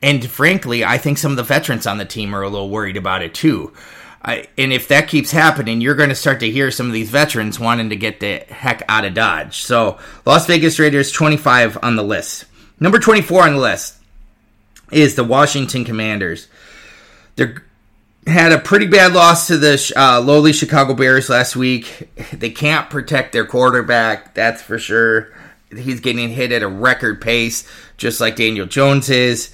And 0.02 0.28
frankly, 0.28 0.84
I 0.84 0.98
think 0.98 1.20
some 1.20 1.32
of 1.32 1.38
the 1.38 1.44
veterans 1.44 1.86
on 1.86 2.00
the 2.00 2.06
team 2.06 2.36
are 2.36 2.42
a 2.42 2.50
little 2.50 2.72
worried 2.72 2.98
about 2.98 3.22
it 3.22 3.36
too. 3.36 3.72
I, 4.26 4.48
and 4.58 4.74
if 4.74 4.88
that 4.88 5.08
keeps 5.08 5.30
happening, 5.30 5.82
you're 5.82 5.94
going 5.94 6.10
to 6.10 6.16
start 6.16 6.40
to 6.40 6.50
hear 6.50 6.72
some 6.72 6.88
of 6.88 6.94
these 6.94 7.12
veterans 7.12 7.60
wanting 7.60 7.92
to 7.92 7.96
get 7.96 8.20
the 8.20 8.38
heck 8.50 8.82
out 8.90 9.06
of 9.06 9.14
Dodge. 9.14 9.62
So, 9.62 10.00
Las 10.26 10.48
Vegas 10.48 10.80
Raiders 10.80 11.12
25 11.12 11.78
on 11.84 11.96
the 11.96 12.04
list. 12.04 12.46
Number 12.80 12.98
24 12.98 13.44
on 13.44 13.54
the 13.54 13.60
list 13.60 13.98
is 14.92 15.14
the 15.14 15.24
Washington 15.24 15.86
Commanders. 15.86 16.48
They're 17.36 17.64
had 18.28 18.52
a 18.52 18.58
pretty 18.58 18.88
bad 18.88 19.14
loss 19.14 19.48
to 19.48 19.58
the 19.58 19.94
uh, 19.96 20.20
lowly 20.20 20.52
Chicago 20.52 20.96
Bears 20.96 21.30
last 21.30 21.56
week. 21.56 22.10
They 22.34 22.50
can't 22.50 22.90
protect 22.90 23.34
their 23.34 23.46
quarterback, 23.46 24.34
that's 24.34 24.64
for 24.64 24.80
sure. 24.80 25.32
He's 25.70 26.00
getting 26.00 26.30
hit 26.30 26.52
at 26.52 26.64
a 26.64 26.68
record 26.68 27.22
pace, 27.22 27.70
just 27.98 28.20
like 28.20 28.36
Daniel 28.36 28.66
Jones 28.66 29.12
is. 29.12 29.54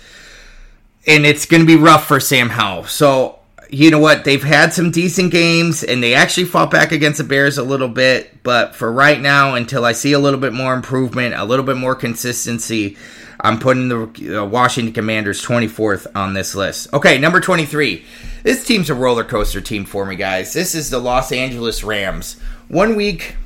And 1.05 1.25
it's 1.25 1.45
going 1.45 1.61
to 1.61 1.67
be 1.67 1.75
rough 1.75 2.07
for 2.07 2.21
Sam 2.21 2.49
Howell. 2.49 2.85
So, 2.85 3.39
you 3.71 3.89
know 3.89 3.99
what? 3.99 4.25
They've 4.25 4.43
had 4.43 4.73
some 4.73 4.91
decent 4.91 5.31
games, 5.31 5.81
and 5.81 6.03
they 6.03 6.13
actually 6.13 6.45
fought 6.45 6.71
back 6.71 6.91
against 6.91 7.19
the 7.19 7.23
Bears 7.23 7.57
a 7.57 7.63
little 7.63 7.87
bit. 7.87 8.43
But 8.43 8.75
for 8.75 8.91
right 8.91 9.19
now, 9.19 9.55
until 9.55 9.85
I 9.85 9.93
see 9.93 10.11
a 10.11 10.19
little 10.19 10.39
bit 10.39 10.51
more 10.51 10.73
improvement, 10.73 11.35
a 11.35 11.45
little 11.45 11.65
bit 11.65 11.77
more 11.77 11.95
consistency, 11.95 12.97
I'm 13.39 13.59
putting 13.59 13.87
the 13.87 14.41
uh, 14.41 14.45
Washington 14.45 14.93
Commanders 14.93 15.41
24th 15.43 16.05
on 16.15 16.33
this 16.33 16.53
list. 16.53 16.93
Okay, 16.93 17.17
number 17.17 17.39
23. 17.39 18.03
This 18.43 18.65
team's 18.65 18.89
a 18.89 18.93
roller 18.93 19.23
coaster 19.23 19.61
team 19.61 19.85
for 19.85 20.05
me, 20.05 20.17
guys. 20.17 20.51
This 20.51 20.75
is 20.75 20.89
the 20.89 20.99
Los 20.99 21.31
Angeles 21.31 21.81
Rams. 21.81 22.39
One 22.67 22.97
week, 22.97 23.37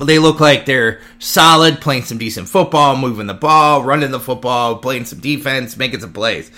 they 0.00 0.18
look 0.18 0.38
like 0.38 0.66
they're 0.66 1.00
solid, 1.18 1.80
playing 1.80 2.02
some 2.02 2.18
decent 2.18 2.48
football, 2.48 2.94
moving 2.94 3.26
the 3.26 3.34
ball, 3.34 3.82
running 3.82 4.10
the 4.10 4.20
football, 4.20 4.76
playing 4.76 5.06
some 5.06 5.20
defense, 5.20 5.78
making 5.78 6.00
some 6.00 6.12
plays. 6.12 6.50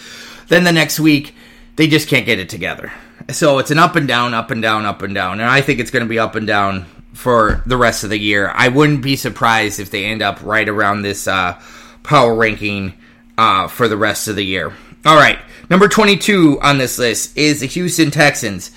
Then 0.48 0.64
the 0.64 0.72
next 0.72 0.98
week, 0.98 1.34
they 1.76 1.86
just 1.86 2.08
can't 2.08 2.26
get 2.26 2.38
it 2.38 2.48
together. 2.48 2.92
So 3.30 3.58
it's 3.58 3.70
an 3.70 3.78
up 3.78 3.96
and 3.96 4.08
down, 4.08 4.34
up 4.34 4.50
and 4.50 4.62
down, 4.62 4.84
up 4.84 5.02
and 5.02 5.14
down. 5.14 5.40
And 5.40 5.48
I 5.48 5.60
think 5.60 5.80
it's 5.80 5.90
going 5.90 6.04
to 6.04 6.08
be 6.08 6.18
up 6.18 6.34
and 6.34 6.46
down 6.46 6.86
for 7.12 7.62
the 7.66 7.76
rest 7.76 8.04
of 8.04 8.10
the 8.10 8.18
year. 8.18 8.52
I 8.54 8.68
wouldn't 8.68 9.02
be 9.02 9.16
surprised 9.16 9.80
if 9.80 9.90
they 9.90 10.04
end 10.04 10.22
up 10.22 10.42
right 10.42 10.68
around 10.68 11.02
this 11.02 11.26
uh, 11.26 11.60
power 12.02 12.34
ranking 12.34 12.94
uh, 13.38 13.68
for 13.68 13.88
the 13.88 13.96
rest 13.96 14.28
of 14.28 14.36
the 14.36 14.44
year. 14.44 14.72
All 15.04 15.16
right, 15.16 15.38
number 15.70 15.88
22 15.88 16.60
on 16.60 16.78
this 16.78 16.98
list 16.98 17.36
is 17.36 17.60
the 17.60 17.66
Houston 17.66 18.10
Texans. 18.10 18.70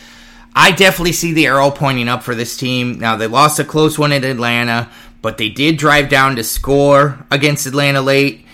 I 0.56 0.72
definitely 0.72 1.14
see 1.14 1.34
the 1.34 1.48
arrow 1.48 1.70
pointing 1.70 2.08
up 2.08 2.24
for 2.24 2.36
this 2.36 2.58
team. 2.58 3.00
Now, 3.00 3.16
they 3.16 3.28
lost 3.28 3.60
a 3.60 3.64
close 3.64 4.00
one 4.00 4.12
at 4.12 4.24
Atlanta, 4.24 4.90
but 5.22 5.38
they 5.38 5.50
did 5.50 5.78
drive 5.78 6.10
down 6.10 6.36
to 6.36 6.44
score 6.44 7.26
against 7.32 7.66
Atlanta 7.66 8.02
late. 8.02 8.46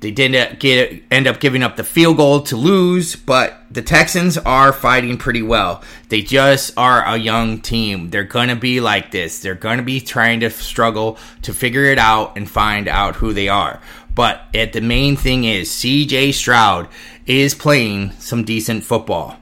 They 0.00 0.10
did 0.10 0.58
get 0.58 1.02
end 1.10 1.26
up 1.26 1.40
giving 1.40 1.62
up 1.62 1.76
the 1.76 1.84
field 1.84 2.16
goal 2.16 2.40
to 2.42 2.56
lose, 2.56 3.16
but 3.16 3.62
the 3.70 3.82
Texans 3.82 4.38
are 4.38 4.72
fighting 4.72 5.18
pretty 5.18 5.42
well. 5.42 5.82
They 6.08 6.22
just 6.22 6.72
are 6.78 7.04
a 7.04 7.18
young 7.18 7.60
team. 7.60 8.08
They're 8.08 8.24
to 8.48 8.56
be 8.56 8.80
like 8.80 9.10
this. 9.10 9.40
They're 9.40 9.54
to 9.76 9.84
be 9.84 10.00
trying 10.00 10.40
to 10.40 10.50
struggle 10.50 11.18
to 11.42 11.52
figure 11.52 11.84
it 11.84 11.98
out 11.98 12.36
and 12.36 12.50
find 12.50 12.88
out 12.88 13.16
who 13.16 13.34
they 13.34 13.48
are. 13.48 13.80
But 14.14 14.40
at 14.54 14.72
the 14.72 14.80
main 14.80 15.16
thing 15.16 15.44
is 15.44 15.68
CJ 15.68 16.32
Stroud 16.32 16.88
is 17.26 17.54
playing 17.54 18.12
some 18.12 18.44
decent 18.44 18.84
football. 18.84 19.36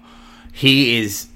He 0.52 0.98
is 0.98 1.27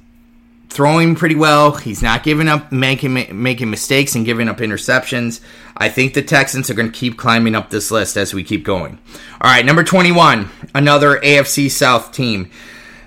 throwing 0.72 1.14
pretty 1.14 1.34
well. 1.34 1.72
He's 1.72 2.02
not 2.02 2.22
giving 2.22 2.48
up, 2.48 2.72
making 2.72 3.42
making 3.42 3.70
mistakes 3.70 4.14
and 4.14 4.24
giving 4.24 4.48
up 4.48 4.58
interceptions. 4.58 5.40
I 5.76 5.88
think 5.88 6.14
the 6.14 6.22
Texans 6.22 6.70
are 6.70 6.74
going 6.74 6.90
to 6.90 6.98
keep 6.98 7.16
climbing 7.16 7.54
up 7.54 7.70
this 7.70 7.90
list 7.90 8.16
as 8.16 8.34
we 8.34 8.42
keep 8.42 8.64
going. 8.64 8.98
All 9.40 9.50
right, 9.50 9.64
number 9.64 9.84
21, 9.84 10.48
another 10.74 11.18
AFC 11.18 11.70
South 11.70 12.12
team. 12.12 12.50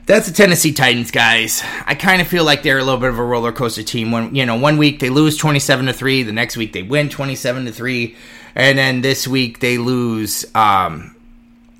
That's 0.05 0.27
the 0.27 0.33
Tennessee 0.33 0.71
Titans, 0.71 1.09
guys. 1.09 1.63
I 1.87 1.95
kind 1.95 2.21
of 2.21 2.27
feel 2.27 2.43
like 2.43 2.61
they're 2.61 2.77
a 2.77 2.83
little 2.83 2.99
bit 2.99 3.09
of 3.09 3.17
a 3.17 3.23
roller 3.23 3.51
coaster 3.51 3.81
team. 3.81 4.11
When 4.11 4.35
you 4.35 4.45
know, 4.45 4.55
one 4.55 4.77
week 4.77 4.99
they 4.99 5.09
lose 5.09 5.35
27 5.35 5.87
to 5.87 5.93
3, 5.93 6.23
the 6.23 6.31
next 6.31 6.57
week 6.57 6.73
they 6.73 6.83
win 6.83 7.09
27 7.09 7.65
to 7.65 7.71
3, 7.71 8.15
and 8.53 8.77
then 8.77 9.01
this 9.01 9.27
week 9.27 9.59
they 9.59 9.79
lose 9.79 10.45
um, 10.53 11.14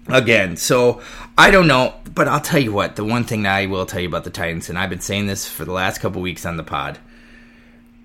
again. 0.08 0.58
So, 0.58 1.02
I 1.38 1.52
don't 1.52 1.68
know, 1.68 1.94
but 2.14 2.28
I'll 2.28 2.40
tell 2.40 2.60
you 2.62 2.72
what. 2.72 2.96
The 2.96 3.04
one 3.04 3.24
thing 3.24 3.44
that 3.44 3.56
I 3.56 3.66
will 3.66 3.86
tell 3.86 4.02
you 4.02 4.08
about 4.08 4.24
the 4.24 4.30
Titans, 4.30 4.70
and 4.70 4.78
I've 4.78 4.90
been 4.90 5.00
saying 5.00 5.28
this 5.28 5.48
for 5.48 5.66
the 5.66 5.72
last 5.72 6.00
couple 6.00 6.22
weeks 6.22 6.46
on 6.46 6.58
the 6.58 6.64
pod, 6.64 7.00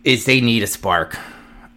is 0.05 0.25
they 0.25 0.41
need 0.41 0.63
a 0.63 0.67
spark 0.67 1.19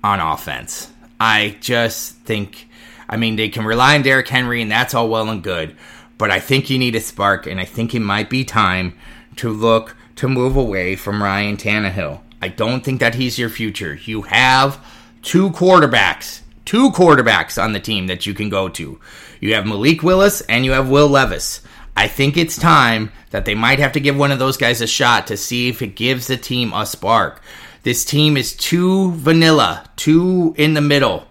on 0.03 0.19
offense. 0.19 0.91
I 1.19 1.57
just 1.61 2.15
think, 2.19 2.67
I 3.07 3.17
mean, 3.17 3.35
they 3.35 3.49
can 3.49 3.65
rely 3.65 3.95
on 3.95 4.01
Derrick 4.01 4.27
Henry, 4.27 4.61
and 4.61 4.71
that's 4.71 4.93
all 4.93 5.09
well 5.09 5.29
and 5.29 5.43
good, 5.43 5.75
but 6.17 6.31
I 6.31 6.39
think 6.39 6.69
you 6.69 6.77
need 6.77 6.95
a 6.95 7.01
spark, 7.01 7.47
and 7.47 7.59
I 7.59 7.65
think 7.65 7.93
it 7.93 7.99
might 7.99 8.29
be 8.29 8.43
time 8.43 8.97
to 9.37 9.49
look 9.49 9.95
to 10.15 10.27
move 10.27 10.55
away 10.55 10.95
from 10.95 11.23
Ryan 11.23 11.57
Tannehill. 11.57 12.21
I 12.41 12.49
don't 12.49 12.83
think 12.83 12.99
that 12.99 13.15
he's 13.15 13.39
your 13.39 13.49
future. 13.49 13.95
You 13.95 14.23
have 14.23 14.83
two 15.21 15.49
quarterbacks, 15.51 16.41
two 16.65 16.91
quarterbacks 16.91 17.61
on 17.61 17.73
the 17.73 17.79
team 17.79 18.07
that 18.07 18.25
you 18.25 18.33
can 18.33 18.49
go 18.49 18.69
to. 18.69 18.99
You 19.39 19.53
have 19.55 19.65
Malik 19.65 20.03
Willis 20.03 20.41
and 20.41 20.65
you 20.65 20.71
have 20.71 20.89
Will 20.89 21.07
Levis. 21.07 21.61
I 21.95 22.07
think 22.07 22.37
it's 22.37 22.57
time 22.57 23.11
that 23.29 23.45
they 23.45 23.55
might 23.55 23.79
have 23.79 23.91
to 23.93 23.99
give 23.99 24.17
one 24.17 24.31
of 24.31 24.39
those 24.39 24.57
guys 24.57 24.81
a 24.81 24.87
shot 24.87 25.27
to 25.27 25.37
see 25.37 25.69
if 25.69 25.81
it 25.81 25.95
gives 25.95 26.27
the 26.27 26.37
team 26.37 26.73
a 26.73 26.85
spark. 26.85 27.41
This 27.83 28.05
team 28.05 28.37
is 28.37 28.55
too 28.55 29.11
vanilla, 29.11 29.85
too 29.95 30.55
in 30.57 30.73
the 30.73 30.81
middle. 30.81 31.27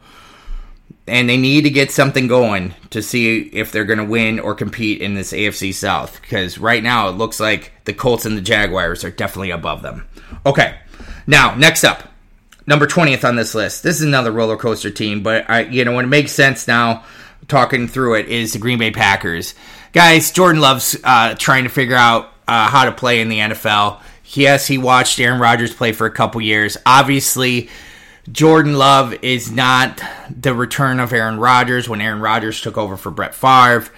And 1.09 1.29
they 1.29 1.37
need 1.37 1.63
to 1.63 1.71
get 1.71 1.91
something 1.91 2.29
going 2.29 2.75
to 2.91 3.03
see 3.03 3.41
if 3.41 3.73
they're 3.73 3.85
going 3.85 3.99
to 3.99 4.05
win 4.05 4.39
or 4.39 4.55
compete 4.55 5.01
in 5.01 5.15
this 5.15 5.33
AFC 5.33 5.75
South. 5.75 6.21
Because 6.23 6.59
right 6.59 6.83
now 6.83 7.09
it 7.09 7.17
looks 7.17 7.41
like 7.41 7.73
the 7.85 7.93
Colts 7.93 8.25
and 8.25 8.37
the 8.37 8.43
Jaguars 8.43 9.03
are 9.03 9.11
definitely 9.11 9.51
above 9.51 9.83
them. 9.83 10.07
Okay, 10.47 10.79
now 11.27 11.57
next 11.57 11.83
up, 11.83 12.12
number 12.67 12.87
20th 12.87 13.25
on 13.25 13.37
this 13.37 13.55
list. 13.55 13.83
This 13.83 13.97
is 13.97 14.03
another 14.03 14.33
roller 14.33 14.57
coaster 14.57 14.91
team, 14.91 15.23
but 15.23 15.49
I, 15.49 15.63
you 15.63 15.85
know, 15.85 15.95
when 15.95 16.05
it 16.05 16.09
makes 16.09 16.33
sense 16.33 16.67
now 16.67 17.05
talking 17.49 17.89
through 17.89 18.15
it 18.15 18.29
is 18.29 18.53
the 18.53 18.59
Green 18.59 18.79
Bay 18.79 18.91
Packers. 18.91 19.55
Guys, 19.93 20.31
Jordan 20.31 20.61
Love's 20.61 20.97
uh, 21.05 21.35
trying 21.35 21.65
to 21.65 21.71
figure 21.71 21.97
out 21.97 22.33
uh, 22.49 22.69
how 22.69 22.85
to 22.85 22.93
play 22.93 23.21
in 23.21 23.29
the 23.29 23.39
NFL. 23.39 24.01
Yes, 24.25 24.67
he 24.67 24.79
watched 24.79 25.21
Aaron 25.21 25.41
Rodgers 25.41 25.75
play 25.75 25.93
for 25.93 26.07
a 26.07 26.11
couple 26.11 26.41
years. 26.41 26.77
Obviously, 26.87 27.69
Jordan 28.31 28.75
Love 28.79 29.13
is 29.23 29.51
not 29.51 30.01
the 30.31 30.55
return 30.55 31.01
of 31.01 31.13
Aaron 31.13 31.39
Rodgers 31.39 31.89
when 31.89 32.01
Aaron 32.01 32.21
Rodgers 32.21 32.61
took 32.61 32.79
over 32.79 32.97
for 32.97 33.11
Brett 33.11 33.35
Favre, 33.35 33.89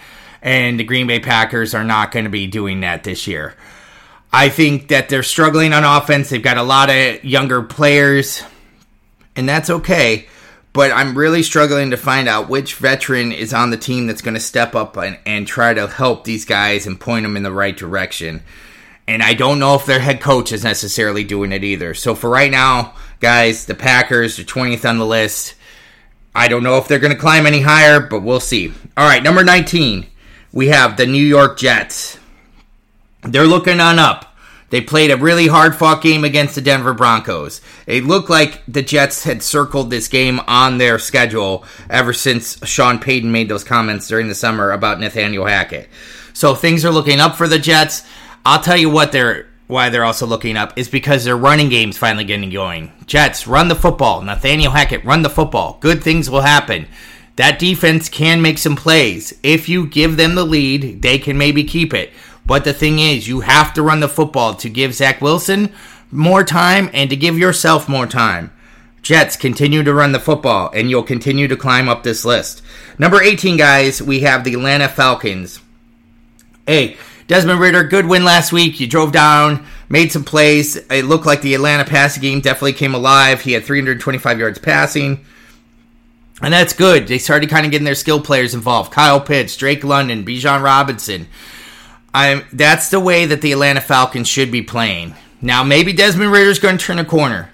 and 0.42 0.80
the 0.80 0.84
Green 0.84 1.06
Bay 1.06 1.20
Packers 1.20 1.74
are 1.74 1.84
not 1.84 2.10
going 2.10 2.24
to 2.24 2.30
be 2.30 2.46
doing 2.46 2.80
that 2.80 3.04
this 3.04 3.26
year. 3.26 3.54
I 4.32 4.48
think 4.48 4.88
that 4.88 5.08
they're 5.08 5.22
struggling 5.22 5.72
on 5.72 5.84
offense. 5.84 6.30
They've 6.30 6.42
got 6.42 6.56
a 6.56 6.62
lot 6.62 6.90
of 6.90 7.24
younger 7.24 7.62
players, 7.62 8.42
and 9.36 9.48
that's 9.48 9.70
okay 9.70 10.26
but 10.74 10.90
I'm 10.90 11.16
really 11.16 11.44
struggling 11.44 11.92
to 11.92 11.96
find 11.96 12.28
out 12.28 12.48
which 12.48 12.74
veteran 12.74 13.30
is 13.30 13.54
on 13.54 13.70
the 13.70 13.76
team 13.76 14.08
that's 14.08 14.22
going 14.22 14.34
to 14.34 14.40
step 14.40 14.74
up 14.74 14.96
and, 14.96 15.16
and, 15.24 15.46
try 15.46 15.72
to 15.72 15.86
help 15.86 16.24
these 16.24 16.44
guys 16.44 16.84
and 16.84 16.98
point 16.98 17.22
them 17.22 17.36
in 17.36 17.44
the 17.44 17.52
right 17.52 17.76
direction. 17.76 18.42
And 19.06 19.22
I 19.22 19.34
don't 19.34 19.60
know 19.60 19.76
if 19.76 19.86
their 19.86 20.00
head 20.00 20.20
coach 20.20 20.50
is 20.50 20.64
necessarily 20.64 21.22
doing 21.22 21.52
it 21.52 21.62
either. 21.62 21.94
So 21.94 22.16
for 22.16 22.28
right 22.28 22.50
now, 22.50 22.94
guys, 23.20 23.66
the 23.66 23.76
Packers 23.76 24.36
are 24.40 24.44
20th 24.44 24.88
on 24.88 24.98
the 24.98 25.06
list. 25.06 25.54
I 26.34 26.48
don't 26.48 26.64
know 26.64 26.78
if 26.78 26.88
they're 26.88 26.98
going 26.98 27.12
to 27.12 27.18
climb 27.18 27.46
any 27.46 27.60
higher, 27.60 28.00
but 28.00 28.22
we'll 28.22 28.40
see. 28.40 28.72
All 28.96 29.06
right, 29.06 29.22
number 29.22 29.44
19, 29.44 30.08
we 30.52 30.68
have 30.68 30.96
the 30.96 31.06
New 31.06 31.24
York 31.24 31.56
Jets. 31.56 32.18
They're 33.22 33.46
looking 33.46 33.78
on 33.78 34.00
up. 34.00 34.33
They 34.74 34.80
played 34.80 35.12
a 35.12 35.16
really 35.16 35.46
hard 35.46 35.76
fought 35.76 36.02
game 36.02 36.24
against 36.24 36.56
the 36.56 36.60
Denver 36.60 36.94
Broncos. 36.94 37.60
It 37.86 38.02
looked 38.02 38.28
like 38.28 38.60
the 38.66 38.82
Jets 38.82 39.22
had 39.22 39.40
circled 39.40 39.88
this 39.88 40.08
game 40.08 40.40
on 40.48 40.78
their 40.78 40.98
schedule 40.98 41.64
ever 41.88 42.12
since 42.12 42.58
Sean 42.66 42.98
Payton 42.98 43.30
made 43.30 43.48
those 43.48 43.62
comments 43.62 44.08
during 44.08 44.26
the 44.26 44.34
summer 44.34 44.72
about 44.72 44.98
Nathaniel 44.98 45.46
Hackett. 45.46 45.88
So 46.32 46.56
things 46.56 46.84
are 46.84 46.90
looking 46.90 47.20
up 47.20 47.36
for 47.36 47.46
the 47.46 47.60
Jets. 47.60 48.02
I'll 48.44 48.60
tell 48.60 48.76
you 48.76 48.90
what 48.90 49.12
they're 49.12 49.46
why 49.68 49.90
they're 49.90 50.02
also 50.02 50.26
looking 50.26 50.56
up 50.56 50.76
is 50.76 50.88
because 50.88 51.22
their 51.22 51.36
running 51.36 51.68
game's 51.68 51.96
finally 51.96 52.24
getting 52.24 52.50
going. 52.50 52.90
Jets, 53.06 53.46
run 53.46 53.68
the 53.68 53.76
football. 53.76 54.22
Nathaniel 54.22 54.72
Hackett, 54.72 55.04
run 55.04 55.22
the 55.22 55.30
football. 55.30 55.78
Good 55.78 56.02
things 56.02 56.28
will 56.28 56.40
happen. 56.40 56.88
That 57.36 57.60
defense 57.60 58.08
can 58.08 58.42
make 58.42 58.58
some 58.58 58.74
plays. 58.74 59.38
If 59.44 59.68
you 59.68 59.86
give 59.86 60.16
them 60.16 60.34
the 60.34 60.44
lead, 60.44 61.00
they 61.00 61.18
can 61.18 61.38
maybe 61.38 61.62
keep 61.62 61.94
it. 61.94 62.12
But 62.46 62.64
the 62.64 62.74
thing 62.74 62.98
is, 62.98 63.26
you 63.26 63.40
have 63.40 63.72
to 63.74 63.82
run 63.82 64.00
the 64.00 64.08
football 64.08 64.54
to 64.54 64.68
give 64.68 64.94
Zach 64.94 65.20
Wilson 65.20 65.72
more 66.10 66.44
time 66.44 66.90
and 66.92 67.08
to 67.10 67.16
give 67.16 67.38
yourself 67.38 67.88
more 67.88 68.06
time. 68.06 68.50
Jets 69.02 69.36
continue 69.36 69.82
to 69.82 69.92
run 69.92 70.12
the 70.12 70.20
football, 70.20 70.70
and 70.72 70.88
you'll 70.88 71.02
continue 71.02 71.46
to 71.48 71.56
climb 71.56 71.88
up 71.88 72.02
this 72.02 72.24
list. 72.24 72.62
Number 72.98 73.22
18, 73.22 73.56
guys, 73.56 74.00
we 74.00 74.20
have 74.20 74.44
the 74.44 74.54
Atlanta 74.54 74.88
Falcons. 74.88 75.60
Hey, 76.66 76.96
Desmond 77.26 77.60
Ridder, 77.60 77.84
good 77.84 78.06
win 78.06 78.24
last 78.24 78.52
week. 78.52 78.80
You 78.80 78.86
drove 78.86 79.12
down, 79.12 79.66
made 79.88 80.12
some 80.12 80.24
plays. 80.24 80.76
It 80.76 81.04
looked 81.04 81.26
like 81.26 81.42
the 81.42 81.54
Atlanta 81.54 81.84
passing 81.84 82.22
game 82.22 82.40
definitely 82.40 82.74
came 82.74 82.94
alive. 82.94 83.42
He 83.42 83.52
had 83.52 83.64
325 83.64 84.38
yards 84.38 84.58
passing. 84.58 85.24
And 86.42 86.52
that's 86.52 86.72
good. 86.72 87.06
They 87.06 87.18
started 87.18 87.50
kind 87.50 87.64
of 87.64 87.72
getting 87.72 87.84
their 87.84 87.94
skill 87.94 88.20
players 88.20 88.54
involved. 88.54 88.92
Kyle 88.92 89.20
Pitts, 89.20 89.56
Drake 89.56 89.84
London, 89.84 90.24
Bijan 90.24 90.62
Robinson. 90.62 91.28
I'm 92.14 92.44
that's 92.52 92.90
the 92.90 93.00
way 93.00 93.26
that 93.26 93.42
the 93.42 93.52
Atlanta 93.52 93.80
Falcons 93.80 94.28
should 94.28 94.52
be 94.52 94.62
playing. 94.62 95.14
Now 95.42 95.64
maybe 95.64 95.92
Desmond 95.92 96.30
Ridder's 96.30 96.60
going 96.60 96.78
to 96.78 96.84
turn 96.84 97.00
a 97.00 97.04
corner. 97.04 97.50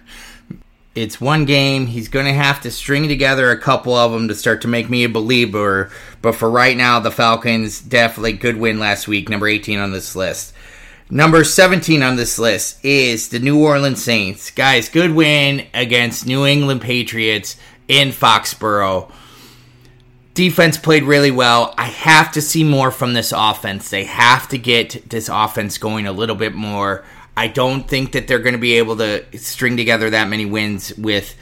It's 0.95 1.21
one 1.21 1.47
game. 1.47 1.87
He's 1.87 2.09
going 2.09 2.27
to 2.27 2.33
have 2.33 2.61
to 2.63 2.71
string 2.71 3.09
together 3.09 3.51
a 3.51 3.59
couple 3.59 3.95
of 3.95 4.13
them 4.13 4.29
to 4.29 4.35
start 4.35 4.63
to 4.63 4.69
make 4.69 4.91
me 4.91 5.05
a 5.05 5.09
believer. 5.09 5.91
But 6.21 6.35
for 6.35 6.51
right 6.51 6.77
now, 6.77 7.01
the 7.01 7.11
Falcons 7.11 7.81
definitely 7.81 8.35
good 8.35 8.57
win 8.59 8.79
last 8.79 9.09
week. 9.09 9.29
Number 9.29 9.49
18 9.49 9.79
on 9.79 9.93
this 9.93 10.15
list. 10.15 10.53
Number 11.09 11.43
17 11.43 12.03
on 12.03 12.17
this 12.17 12.39
list 12.39 12.85
is 12.85 13.31
the 13.31 13.39
New 13.39 13.65
Orleans 13.65 14.03
Saints. 14.03 14.51
Guys, 14.51 14.89
good 14.89 15.13
win 15.13 15.67
against 15.73 16.27
New 16.27 16.45
England 16.45 16.83
Patriots 16.83 17.57
in 17.89 18.11
Foxborough 18.11 19.11
defense 20.35 20.79
played 20.79 21.05
really 21.05 21.31
well. 21.31 21.75
I 21.77 21.87
have 21.87 22.33
to 22.33 22.43
see 22.43 22.65
more 22.65 22.91
from 22.91 23.15
this 23.15 23.33
offense. 23.37 23.91
They 23.91 24.05
have 24.05 24.49
to 24.49 24.59
get 24.59 25.09
this 25.09 25.29
offense 25.29 25.79
going 25.79 26.07
a 26.07 26.13
little 26.13 26.37
bit 26.37 26.55
more. 26.55 27.05
I 27.37 27.49
don't 27.49 27.89
think 27.89 28.13
that 28.13 28.29
they're 28.29 28.39
going 28.39 28.55
to 28.55 28.59
be 28.59 28.75
able 28.75 28.97
to 28.99 29.25
string 29.39 29.77
together 29.77 30.11
that 30.11 30.29
many 30.29 30.47
wins 30.47 30.95
with 30.97 31.35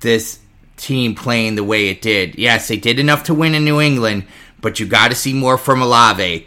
this 0.00 0.38
team 0.76 1.14
playing 1.14 1.54
the 1.54 1.64
way 1.64 1.88
it 1.88 2.02
did. 2.02 2.36
Yes, 2.36 2.68
they 2.68 2.76
did 2.76 2.98
enough 2.98 3.24
to 3.24 3.34
win 3.34 3.54
in 3.54 3.64
New 3.64 3.80
England, 3.80 4.26
but 4.60 4.80
you 4.80 4.86
got 4.86 5.08
to 5.08 5.14
see 5.14 5.32
more 5.32 5.58
from 5.58 5.82
Olave. 5.82 6.46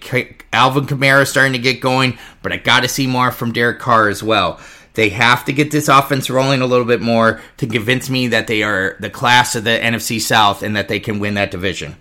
Alvin 0.51 0.85
Kamara 0.85 1.27
starting 1.27 1.53
to 1.53 1.59
get 1.59 1.81
going, 1.81 2.17
but 2.41 2.51
I 2.51 2.57
got 2.57 2.81
to 2.81 2.87
see 2.87 3.07
more 3.07 3.31
from 3.31 3.53
Derek 3.53 3.79
Carr 3.79 4.09
as 4.09 4.23
well. 4.23 4.59
They 4.95 5.09
have 5.09 5.45
to 5.45 5.53
get 5.53 5.71
this 5.71 5.87
offense 5.87 6.29
rolling 6.29 6.61
a 6.61 6.65
little 6.65 6.85
bit 6.85 7.01
more 7.01 7.41
to 7.57 7.67
convince 7.67 8.09
me 8.09 8.27
that 8.29 8.47
they 8.47 8.63
are 8.63 8.95
the 8.99 9.09
class 9.09 9.55
of 9.55 9.63
the 9.63 9.71
NFC 9.71 10.19
South 10.19 10.63
and 10.63 10.75
that 10.75 10.87
they 10.87 10.99
can 10.99 11.19
win 11.19 11.35
that 11.35 11.51
division. 11.51 11.95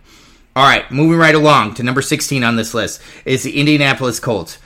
All 0.56 0.64
right, 0.64 0.88
moving 0.90 1.18
right 1.18 1.34
along 1.34 1.74
to 1.74 1.82
number 1.82 2.00
16 2.00 2.44
on 2.44 2.54
this 2.56 2.74
list 2.74 3.02
is 3.24 3.42
the 3.42 3.58
Indianapolis 3.58 4.20
Colts. 4.20 4.58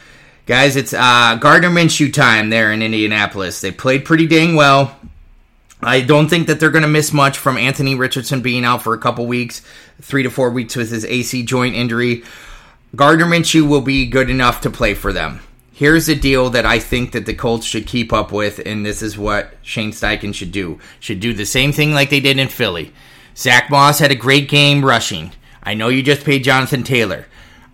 Guys, 0.45 0.77
it's 0.77 0.93
uh, 0.95 1.37
Gardner 1.41 1.71
Minshew 1.71 2.13
time 2.13 2.51
there 2.51 2.73
in 2.73 2.83
Indianapolis. 2.83 3.61
They 3.61 3.71
played 3.71 4.05
pretty 4.05 4.27
dang 4.27 4.55
well. 4.55 4.97
I 5.83 6.01
don't 6.01 6.29
think 6.29 6.47
that 6.47 6.59
they're 6.59 6.71
going 6.71 6.83
to 6.83 6.89
miss 6.89 7.13
much 7.13 7.39
from 7.39 7.57
Anthony 7.57 7.95
Richardson 7.95 8.41
being 8.43 8.65
out 8.65 8.83
for 8.83 8.95
a 8.95 8.99
couple 8.99 9.27
weeks, 9.27 9.63
three 10.03 10.23
to 10.25 10.31
four 10.31 10.51
weeks 10.51 10.75
with 10.75 10.91
his 10.91 11.05
AC 11.05 11.45
joint 11.45 11.75
injury. 11.75 12.25
Gardner 12.97 13.27
Minshew 13.27 13.69
will 13.69 13.81
be 13.81 14.07
good 14.07 14.29
enough 14.29 14.63
to 14.63 14.71
play 14.71 14.95
for 14.95 15.13
them. 15.13 15.41
Here's 15.79 16.09
a 16.09 16.17
deal 16.17 16.51
that 16.51 16.67
I 16.67 16.81
think 16.81 17.13
that 17.13 17.25
the 17.25 17.35
Colts 17.35 17.65
should 17.65 17.87
keep 17.87 18.13
up 18.13 18.33
with, 18.33 18.61
and 18.67 18.85
this 18.85 19.01
is 19.01 19.17
what 19.17 19.55
Shane 19.63 19.93
Steichen 19.93 20.35
should 20.35 20.51
do. 20.51 20.81
Should 20.99 21.21
do 21.21 21.33
the 21.33 21.47
same 21.47 21.71
thing 21.71 21.93
like 21.93 22.11
they 22.11 22.19
did 22.19 22.37
in 22.37 22.49
Philly. 22.49 22.93
Zack 23.37 23.71
Moss 23.71 24.01
had 24.01 24.11
a 24.11 24.17
great 24.17 24.49
game 24.49 24.85
rushing. 24.85 25.31
I 25.63 25.75
know 25.75 25.87
you 25.87 26.03
just 26.03 26.25
paid 26.25 26.43
Jonathan 26.43 26.83
Taylor. 26.83 27.27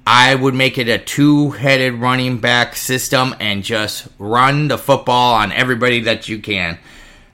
I 0.07 0.35
would 0.35 0.53
make 0.53 0.77
it 0.77 0.87
a 0.87 0.99
two 0.99 1.53
headed 1.53 1.95
running 1.95 2.41
back 2.41 2.77
system 2.77 3.35
and 3.41 3.65
just 3.65 4.07
run 4.19 4.69
the 4.69 4.77
football 4.77 5.37
on 5.37 5.51
everybody 5.51 6.01
that 6.01 6.29
you 6.29 6.41
can. 6.41 6.79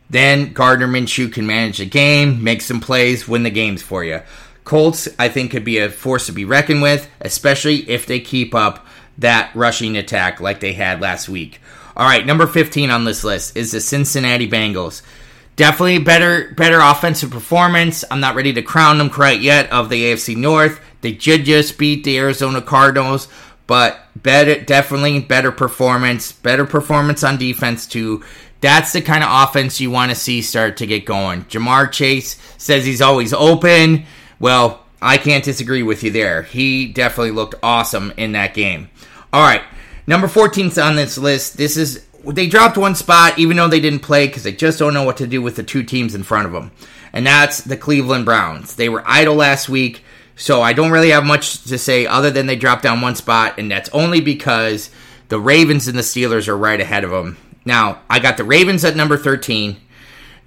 Then 0.09 0.53
Gardner 0.53 0.87
Minshew 0.87 1.33
can 1.33 1.49
manage 1.49 1.79
the 1.79 1.87
game, 1.87 2.45
make 2.45 2.61
some 2.61 2.79
plays, 2.79 3.27
win 3.27 3.43
the 3.43 3.51
games 3.51 3.83
for 3.83 4.05
you. 4.05 4.21
Colts, 4.63 5.09
I 5.19 5.31
think, 5.31 5.51
could 5.51 5.65
be 5.65 5.79
a 5.79 5.91
force 5.91 6.27
to 6.27 6.33
be 6.33 6.45
reckoned 6.45 6.83
with, 6.83 7.11
especially 7.21 7.91
if 7.91 8.07
they 8.07 8.21
keep 8.21 8.55
up 8.55 8.87
that 9.21 9.55
rushing 9.55 9.97
attack 9.97 10.41
like 10.41 10.61
they 10.61 10.73
had 10.73 11.01
last 11.01 11.29
week. 11.29 11.61
All 11.97 12.07
right, 12.07 12.25
number 12.25 12.47
15 12.47 12.91
on 12.91 13.05
this 13.05 13.25
list 13.25 13.57
is 13.57 13.73
the 13.73 13.81
Cincinnati 13.81 14.49
Bengals. 14.49 15.03
Definitely 15.57 15.99
better 15.99 16.53
better 16.55 16.81
offensive 16.81 17.31
performance. 17.31 18.05
I'm 18.11 18.21
not 18.21 18.35
ready 18.35 18.53
to 18.55 18.63
crown 18.63 18.99
them 18.99 19.11
quite 19.11 19.41
yet 19.41 19.71
of 19.71 19.91
the 19.91 20.05
AFC 20.05 20.37
North. 20.37 20.81
They 21.03 21.13
did 21.13 21.45
just 21.45 21.79
beat 21.79 22.05
the 22.05 22.19
Arizona 22.19 22.63
Cardinals, 22.63 23.29
but 23.67 24.01
better 24.17 24.61
definitely 24.61 25.21
better 25.21 25.53
performance, 25.53 26.33
better 26.33 26.65
performance 26.65 27.23
on 27.23 27.37
defense 27.37 27.87
too. 27.87 28.25
That's 28.61 28.93
the 28.93 29.01
kind 29.03 29.25
of 29.25 29.49
offense 29.49 29.81
you 29.81 29.91
want 29.91 30.11
to 30.11 30.15
see 30.15 30.43
start 30.43 30.79
to 30.79 30.87
get 30.87 31.05
going. 31.05 31.45
Ja'Marr 31.45 31.91
Chase 31.91 32.37
says 32.59 32.85
he's 32.85 33.01
always 33.03 33.33
open. 33.33 34.05
Well, 34.39 34.85
I 35.03 35.17
can't 35.17 35.45
disagree 35.45 35.83
with 35.83 36.03
you 36.03 36.11
there. 36.11 36.43
He 36.43 36.87
definitely 36.87 37.31
looked 37.31 37.55
awesome 37.63 38.13
in 38.17 38.33
that 38.33 38.55
game. 38.55 38.91
All 39.33 39.43
right, 39.43 39.63
number 40.09 40.27
14's 40.27 40.77
on 40.77 40.97
this 40.97 41.17
list. 41.17 41.57
This 41.57 41.77
is 41.77 42.05
they 42.25 42.49
dropped 42.49 42.77
one 42.77 42.97
spot 42.97 43.39
even 43.39 43.57
though 43.57 43.69
they 43.69 43.81
didn't 43.81 44.01
play 44.01 44.27
because 44.27 44.43
they 44.43 44.53
just 44.53 44.79
don't 44.79 44.93
know 44.93 45.05
what 45.05 45.19
to 45.19 45.27
do 45.27 45.41
with 45.41 45.55
the 45.55 45.63
two 45.63 45.85
teams 45.85 46.17
in 46.17 46.25
front 46.25 46.47
of 46.47 46.53
them, 46.53 46.73
and 47.13 47.25
that's 47.25 47.61
the 47.61 47.77
Cleveland 47.77 48.25
Browns. 48.25 48.75
They 48.75 48.89
were 48.89 49.05
idle 49.07 49.37
last 49.37 49.69
week, 49.69 50.03
so 50.35 50.63
I 50.63 50.73
don't 50.73 50.91
really 50.91 51.11
have 51.11 51.25
much 51.25 51.63
to 51.65 51.79
say 51.79 52.07
other 52.07 52.33
than 52.33 52.47
they 52.47 52.57
dropped 52.57 52.83
down 52.83 53.01
one 53.01 53.15
spot, 53.15 53.55
and 53.59 53.71
that's 53.71 53.89
only 53.91 54.21
because 54.21 54.91
the 55.29 55.39
Ravens 55.39 55.87
and 55.87 55.97
the 55.97 56.03
Steelers 56.03 56.49
are 56.49 56.59
right 56.59 56.81
ahead 56.81 57.05
of 57.05 57.11
them. 57.11 57.37
Now 57.65 58.01
I 58.11 58.19
got 58.19 58.37
the 58.37 58.43
Ravens 58.45 58.85
at 58.85 58.97
number 58.97 59.17
13. 59.17 59.77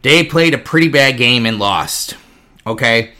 They 0.01 0.25
played 0.25 0.53
a 0.53 0.57
pretty 0.57 0.89
bad 0.89 1.15
game 1.15 1.45
and 1.45 1.57
lost. 1.57 2.17
Okay. 2.67 3.13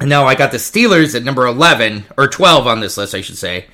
And 0.00 0.10
now 0.10 0.26
I 0.26 0.34
got 0.34 0.50
the 0.50 0.56
Steelers 0.56 1.14
at 1.14 1.22
number 1.22 1.46
11, 1.46 2.06
or 2.18 2.26
12 2.26 2.66
on 2.66 2.80
this 2.80 2.96
list, 2.96 3.14
I 3.14 3.20
should 3.20 3.38
say 3.38 3.66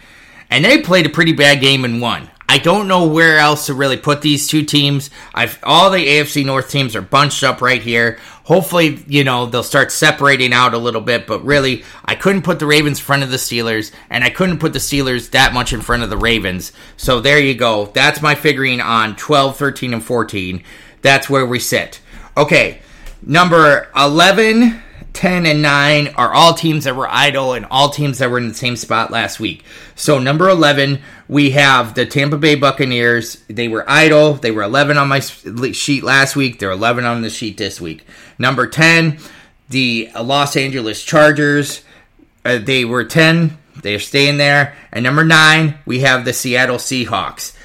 and 0.51 0.65
they 0.65 0.83
played 0.83 1.07
a 1.07 1.11
pretty 1.11 1.33
bad 1.33 1.61
game 1.61 1.85
and 1.85 2.01
won. 2.01 2.29
I 2.51 2.57
don't 2.57 2.89
know 2.89 3.07
where 3.07 3.37
else 3.37 3.67
to 3.67 3.75
really 3.75 3.99
put 3.99 4.23
these 4.23 4.49
two 4.49 4.63
teams. 4.63 5.11
I've 5.35 5.59
all 5.63 5.91
the 5.91 5.99
AFC 5.99 6.47
North 6.47 6.71
teams 6.71 6.97
are 6.97 7.03
bunched 7.03 7.45
up 7.45 7.61
right 7.61 7.83
here. 7.83 8.19
Hopefully, 8.45 9.05
you 9.07 9.23
know, 9.23 9.45
they'll 9.45 9.63
start 9.63 9.93
separating 9.93 10.55
out 10.55 10.73
a 10.73 10.79
little 10.79 11.03
bit, 11.03 11.27
but 11.27 11.45
really, 11.45 11.85
I 12.07 12.15
couldn't 12.15 12.43
put 12.43 12.59
the 12.59 12.65
Ravens 12.65 12.99
in 12.99 13.05
front 13.05 13.23
of 13.23 13.31
the 13.31 13.37
Steelers, 13.37 13.93
and 14.09 14.25
I 14.25 14.31
couldn't 14.31 14.61
put 14.61 14.73
the 14.73 14.79
Steelers 14.79 15.31
that 15.33 15.53
much 15.53 15.75
in 15.75 15.83
front 15.83 16.03
of 16.03 16.09
the 16.09 16.17
Ravens. 16.17 16.73
So 16.97 17.21
there 17.21 17.39
you 17.39 17.55
go. 17.55 17.91
That's 17.93 18.23
my 18.23 18.35
figuring 18.35 18.81
on 18.81 19.17
12, 19.17 19.59
13, 19.59 19.93
and 19.93 20.03
14. 20.03 20.65
That's 21.03 21.29
where 21.29 21.45
we 21.45 21.59
sit. 21.59 22.01
Okay, 22.39 22.81
number 23.21 23.91
11 23.95 24.83
10 25.13 25.47
and 25.47 25.63
9 25.63 26.09
are 26.17 26.33
all 26.33 26.55
teams 26.55 26.85
that 26.85 26.95
were 26.95 27.09
idle 27.09 27.53
and 27.55 27.67
all 27.71 27.91
teams 27.91 28.19
that 28.19 28.31
were 28.31 28.39
in 28.39 28.49
the 28.49 28.55
same 28.55 28.77
spot 28.77 29.11
last 29.11 29.41
week. 29.41 29.65
So, 29.95 30.19
number 30.19 30.49
11, 30.49 31.01
we 31.29 31.51
have 31.51 31.95
the 31.95 32.07
Tampa 32.07 32.37
Bay 32.37 32.55
Buccaneers. 32.55 33.43
They 33.49 33.69
were 33.69 33.85
idle. 33.89 34.35
They 34.35 34.51
were 34.51 34.63
11 34.63 34.97
on 34.97 35.09
my 35.09 35.21
sheet 35.21 36.05
last 36.05 36.37
week. 36.37 36.59
They're 36.59 36.71
11 36.71 37.05
on 37.05 37.23
the 37.23 37.31
sheet 37.31 37.57
this 37.57 37.81
week. 37.81 38.07
Number 38.39 38.67
10, 38.67 39.19
the 39.69 40.11
Los 40.21 40.57
Angeles 40.57 41.03
Chargers. 41.03 41.83
Uh, 42.45 42.59
they 42.59 42.85
were 42.85 43.05
10. 43.05 43.59
They're 43.83 43.99
staying 43.99 44.39
there. 44.39 44.77
And 44.93 45.03
number 45.03 45.25
9, 45.25 45.79
we 45.85 46.01
have 46.01 46.25
the 46.25 46.33
Seattle 46.33 46.79
Seahawks. 46.79 47.57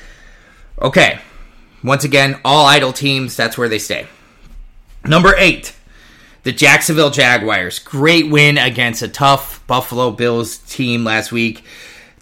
Okay. 0.81 1.19
Once 1.83 2.03
again, 2.03 2.39
all 2.43 2.65
idle 2.65 2.93
teams. 2.93 3.35
That's 3.35 3.57
where 3.57 3.69
they 3.69 3.79
stay. 3.79 4.07
Number 5.05 5.35
8 5.37 5.75
the 6.43 6.51
Jacksonville 6.51 7.09
Jaguars. 7.09 7.79
Great 7.79 8.29
win 8.29 8.57
against 8.57 9.01
a 9.01 9.07
tough 9.07 9.65
Buffalo 9.67 10.11
Bills 10.11 10.57
team 10.57 11.03
last 11.03 11.31
week. 11.31 11.63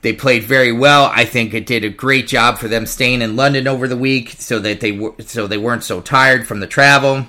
They 0.02 0.14
played 0.14 0.44
very 0.44 0.72
well. 0.72 1.12
I 1.14 1.26
think 1.26 1.54
it 1.54 1.66
did 1.66 1.84
a 1.84 1.90
great 1.90 2.28
job 2.28 2.58
for 2.58 2.68
them 2.68 2.86
staying 2.86 3.22
in 3.22 3.36
London 3.36 3.68
over 3.68 3.88
the 3.88 3.98
week 3.98 4.36
so 4.40 4.58
that 4.60 4.80
they 4.80 4.92
were 4.92 5.14
so 5.20 5.46
they 5.46 5.58
weren't 5.58 5.84
so 5.84 6.02
tired 6.02 6.48
from 6.48 6.60
the 6.60 6.68
travel. 6.68 7.28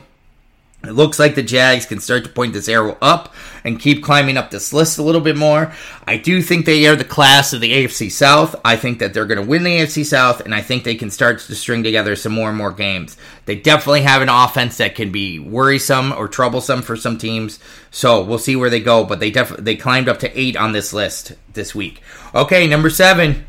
It 0.84 0.92
looks 0.92 1.20
like 1.20 1.36
the 1.36 1.44
Jags 1.44 1.86
can 1.86 2.00
start 2.00 2.24
to 2.24 2.30
point 2.30 2.54
this 2.54 2.68
arrow 2.68 2.98
up 3.00 3.32
and 3.62 3.78
keep 3.78 4.02
climbing 4.02 4.36
up 4.36 4.50
this 4.50 4.72
list 4.72 4.98
a 4.98 5.02
little 5.02 5.20
bit 5.20 5.36
more. 5.36 5.72
I 6.08 6.16
do 6.16 6.42
think 6.42 6.66
they 6.66 6.86
are 6.88 6.96
the 6.96 7.04
class 7.04 7.52
of 7.52 7.60
the 7.60 7.72
AFC 7.72 8.10
South. 8.10 8.56
I 8.64 8.74
think 8.74 8.98
that 8.98 9.14
they're 9.14 9.26
going 9.26 9.40
to 9.40 9.46
win 9.46 9.62
the 9.62 9.78
AFC 9.78 10.04
South, 10.04 10.40
and 10.40 10.52
I 10.52 10.60
think 10.60 10.82
they 10.82 10.96
can 10.96 11.10
start 11.10 11.38
to 11.38 11.54
string 11.54 11.84
together 11.84 12.16
some 12.16 12.32
more 12.32 12.48
and 12.48 12.58
more 12.58 12.72
games. 12.72 13.16
They 13.44 13.54
definitely 13.54 14.02
have 14.02 14.22
an 14.22 14.28
offense 14.28 14.78
that 14.78 14.96
can 14.96 15.12
be 15.12 15.38
worrisome 15.38 16.12
or 16.12 16.26
troublesome 16.26 16.82
for 16.82 16.96
some 16.96 17.16
teams. 17.16 17.60
So 17.92 18.24
we'll 18.24 18.38
see 18.38 18.56
where 18.56 18.70
they 18.70 18.80
go, 18.80 19.04
but 19.04 19.20
they 19.20 19.30
definitely 19.30 19.64
they 19.64 19.76
climbed 19.76 20.08
up 20.08 20.18
to 20.20 20.38
eight 20.40 20.56
on 20.56 20.72
this 20.72 20.92
list 20.92 21.34
this 21.52 21.76
week. 21.76 22.02
Okay, 22.34 22.66
number 22.66 22.90
seven. 22.90 23.46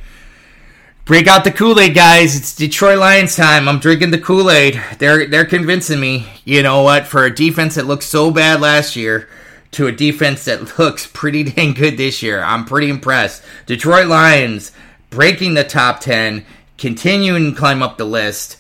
Break 1.06 1.28
out 1.28 1.44
the 1.44 1.52
Kool 1.52 1.82
Aid, 1.82 1.96
guys! 1.96 2.34
It's 2.38 2.56
Detroit 2.56 2.98
Lions 2.98 3.36
time. 3.36 3.68
I'm 3.68 3.80
drinking 3.80 4.12
the 4.12 4.18
Kool 4.18 4.50
Aid. 4.50 4.82
They're 5.00 5.26
they're 5.28 5.44
convincing 5.44 6.00
me. 6.00 6.30
You 6.46 6.64
know 6.64 6.82
what? 6.82 7.08
For 7.08 7.26
a 7.26 7.36
defense 7.36 7.76
that 7.76 7.88
looked 7.88 8.04
so 8.04 8.32
bad 8.32 8.62
last 8.62 8.96
year, 8.96 9.28
to 9.72 9.88
a 9.88 9.92
defense 9.92 10.46
that 10.46 10.80
looks 10.80 11.06
pretty 11.06 11.44
dang 11.44 11.74
good 11.74 11.98
this 11.98 12.24
year, 12.24 12.42
I'm 12.42 12.64
pretty 12.64 12.90
impressed. 12.90 13.44
Detroit 13.66 14.08
Lions 14.08 14.72
breaking 15.10 15.56
the 15.56 15.66
top 15.66 16.00
ten, 16.00 16.46
continuing 16.78 17.52
to 17.52 17.60
climb 17.60 17.84
up 17.84 17.98
the 17.98 18.06
list. 18.06 18.56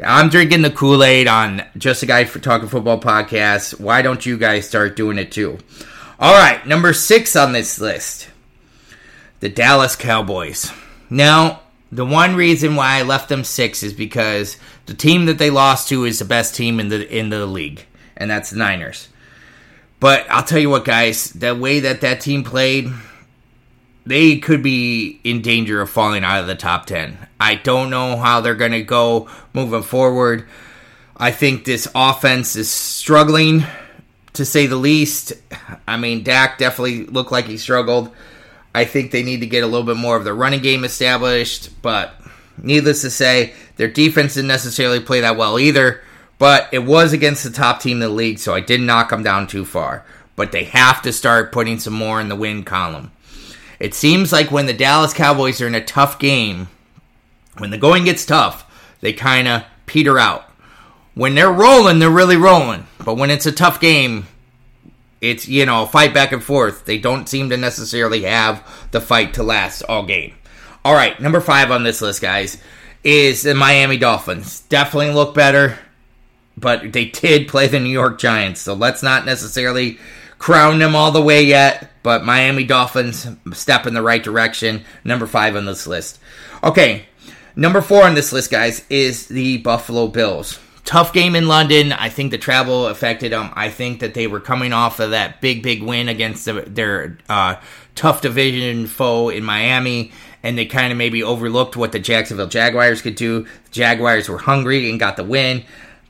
I'm 0.00 0.28
drinking 0.28 0.62
the 0.62 0.70
Kool 0.70 1.02
Aid 1.02 1.26
on 1.26 1.64
Just 1.76 2.04
a 2.04 2.06
Guy 2.06 2.26
for 2.26 2.38
Talking 2.38 2.68
Football 2.68 3.00
podcast. 3.00 3.80
Why 3.80 4.02
don't 4.02 4.24
you 4.24 4.38
guys 4.38 4.68
start 4.68 4.94
doing 4.94 5.18
it 5.18 5.32
too? 5.32 5.58
All 6.20 6.34
right, 6.34 6.64
number 6.64 6.92
six 6.92 7.34
on 7.34 7.50
this 7.50 7.80
list, 7.80 8.28
the 9.40 9.48
Dallas 9.48 9.96
Cowboys. 9.96 10.70
Now 11.10 11.62
the 11.90 12.04
one 12.04 12.36
reason 12.36 12.76
why 12.76 12.98
I 12.98 13.02
left 13.02 13.28
them 13.28 13.44
six 13.44 13.82
is 13.82 13.92
because 13.92 14.56
the 14.86 14.94
team 14.94 15.26
that 15.26 15.38
they 15.38 15.50
lost 15.50 15.88
to 15.88 16.04
is 16.04 16.18
the 16.18 16.24
best 16.24 16.54
team 16.54 16.80
in 16.80 16.88
the 16.88 17.08
in 17.16 17.30
the 17.30 17.46
league, 17.46 17.86
and 18.16 18.30
that's 18.30 18.50
the 18.50 18.58
Niners. 18.58 19.08
But 20.00 20.26
I'll 20.30 20.44
tell 20.44 20.58
you 20.58 20.70
what, 20.70 20.84
guys, 20.84 21.30
the 21.32 21.54
way 21.54 21.80
that 21.80 22.02
that 22.02 22.20
team 22.20 22.44
played, 22.44 22.92
they 24.06 24.38
could 24.38 24.62
be 24.62 25.20
in 25.24 25.42
danger 25.42 25.80
of 25.80 25.90
falling 25.90 26.24
out 26.24 26.40
of 26.40 26.46
the 26.46 26.54
top 26.54 26.86
ten. 26.86 27.18
I 27.40 27.56
don't 27.56 27.90
know 27.90 28.16
how 28.16 28.40
they're 28.40 28.54
going 28.54 28.72
to 28.72 28.82
go 28.82 29.28
moving 29.52 29.82
forward. 29.82 30.46
I 31.16 31.32
think 31.32 31.64
this 31.64 31.88
offense 31.94 32.54
is 32.54 32.70
struggling, 32.70 33.64
to 34.34 34.44
say 34.44 34.66
the 34.66 34.76
least. 34.76 35.32
I 35.86 35.96
mean, 35.96 36.22
Dak 36.22 36.58
definitely 36.58 37.06
looked 37.06 37.32
like 37.32 37.46
he 37.46 37.56
struggled. 37.56 38.14
I 38.74 38.84
think 38.84 39.10
they 39.10 39.22
need 39.22 39.40
to 39.40 39.46
get 39.46 39.64
a 39.64 39.66
little 39.66 39.86
bit 39.86 39.96
more 39.96 40.16
of 40.16 40.24
the 40.24 40.34
running 40.34 40.60
game 40.62 40.84
established, 40.84 41.70
but 41.82 42.14
needless 42.62 43.02
to 43.02 43.10
say, 43.10 43.54
their 43.76 43.88
defense 43.88 44.34
didn't 44.34 44.48
necessarily 44.48 45.00
play 45.00 45.20
that 45.20 45.36
well 45.36 45.58
either. 45.58 46.02
But 46.38 46.68
it 46.70 46.80
was 46.80 47.12
against 47.12 47.42
the 47.42 47.50
top 47.50 47.80
team 47.80 47.96
in 47.96 48.00
the 48.00 48.08
league, 48.08 48.38
so 48.38 48.54
I 48.54 48.60
didn't 48.60 48.86
knock 48.86 49.10
them 49.10 49.22
down 49.24 49.46
too 49.48 49.64
far. 49.64 50.04
But 50.36 50.52
they 50.52 50.64
have 50.64 51.02
to 51.02 51.12
start 51.12 51.50
putting 51.50 51.80
some 51.80 51.94
more 51.94 52.20
in 52.20 52.28
the 52.28 52.36
win 52.36 52.62
column. 52.62 53.10
It 53.80 53.94
seems 53.94 54.32
like 54.32 54.50
when 54.50 54.66
the 54.66 54.72
Dallas 54.72 55.12
Cowboys 55.12 55.60
are 55.60 55.66
in 55.66 55.74
a 55.74 55.84
tough 55.84 56.18
game, 56.18 56.68
when 57.58 57.70
the 57.70 57.78
going 57.78 58.04
gets 58.04 58.24
tough, 58.24 58.64
they 59.00 59.12
kind 59.12 59.48
of 59.48 59.64
peter 59.86 60.18
out. 60.18 60.44
When 61.14 61.34
they're 61.34 61.52
rolling, 61.52 61.98
they're 61.98 62.10
really 62.10 62.36
rolling. 62.36 62.86
But 63.04 63.16
when 63.16 63.30
it's 63.30 63.46
a 63.46 63.52
tough 63.52 63.80
game, 63.80 64.28
it's 65.20 65.48
you 65.48 65.66
know 65.66 65.86
fight 65.86 66.14
back 66.14 66.32
and 66.32 66.42
forth. 66.42 66.84
They 66.84 66.98
don't 66.98 67.28
seem 67.28 67.50
to 67.50 67.56
necessarily 67.56 68.22
have 68.22 68.66
the 68.90 69.00
fight 69.00 69.34
to 69.34 69.42
last 69.42 69.82
all 69.82 70.04
game. 70.04 70.34
All 70.84 70.94
right, 70.94 71.20
number 71.20 71.40
five 71.40 71.70
on 71.70 71.82
this 71.82 72.00
list, 72.00 72.22
guys, 72.22 72.58
is 73.04 73.42
the 73.42 73.54
Miami 73.54 73.96
Dolphins. 73.96 74.60
Definitely 74.62 75.12
look 75.12 75.34
better, 75.34 75.78
but 76.56 76.92
they 76.92 77.06
did 77.06 77.48
play 77.48 77.66
the 77.66 77.80
New 77.80 77.90
York 77.90 78.18
Giants, 78.18 78.60
so 78.60 78.74
let's 78.74 79.02
not 79.02 79.26
necessarily 79.26 79.98
crown 80.38 80.78
them 80.78 80.94
all 80.94 81.10
the 81.10 81.22
way 81.22 81.42
yet. 81.42 81.90
But 82.02 82.24
Miami 82.24 82.64
Dolphins 82.64 83.26
step 83.52 83.86
in 83.86 83.94
the 83.94 84.02
right 84.02 84.22
direction. 84.22 84.84
Number 85.04 85.26
five 85.26 85.56
on 85.56 85.66
this 85.66 85.86
list. 85.86 86.18
Okay, 86.62 87.06
number 87.54 87.82
four 87.82 88.04
on 88.04 88.14
this 88.14 88.32
list, 88.32 88.50
guys, 88.50 88.84
is 88.88 89.26
the 89.26 89.58
Buffalo 89.58 90.06
Bills 90.08 90.58
tough 90.88 91.12
game 91.12 91.36
in 91.36 91.48
London. 91.48 91.92
I 91.92 92.08
think 92.08 92.30
the 92.30 92.38
travel 92.38 92.86
affected 92.86 93.32
them. 93.32 93.50
I 93.52 93.68
think 93.68 94.00
that 94.00 94.14
they 94.14 94.26
were 94.26 94.40
coming 94.40 94.72
off 94.72 95.00
of 95.00 95.10
that 95.10 95.42
big, 95.42 95.62
big 95.62 95.82
win 95.82 96.08
against 96.08 96.46
the, 96.46 96.62
their 96.62 97.18
uh, 97.28 97.56
tough 97.94 98.22
division 98.22 98.86
foe 98.86 99.28
in 99.28 99.44
Miami, 99.44 100.12
and 100.42 100.56
they 100.56 100.64
kind 100.64 100.90
of 100.90 100.96
maybe 100.96 101.22
overlooked 101.22 101.76
what 101.76 101.92
the 101.92 101.98
Jacksonville 101.98 102.46
Jaguars 102.46 103.02
could 103.02 103.16
do. 103.16 103.42
The 103.42 103.70
Jaguars 103.70 104.30
were 104.30 104.38
hungry 104.38 104.88
and 104.88 104.98
got 104.98 105.18
the 105.18 105.24
win. 105.24 105.64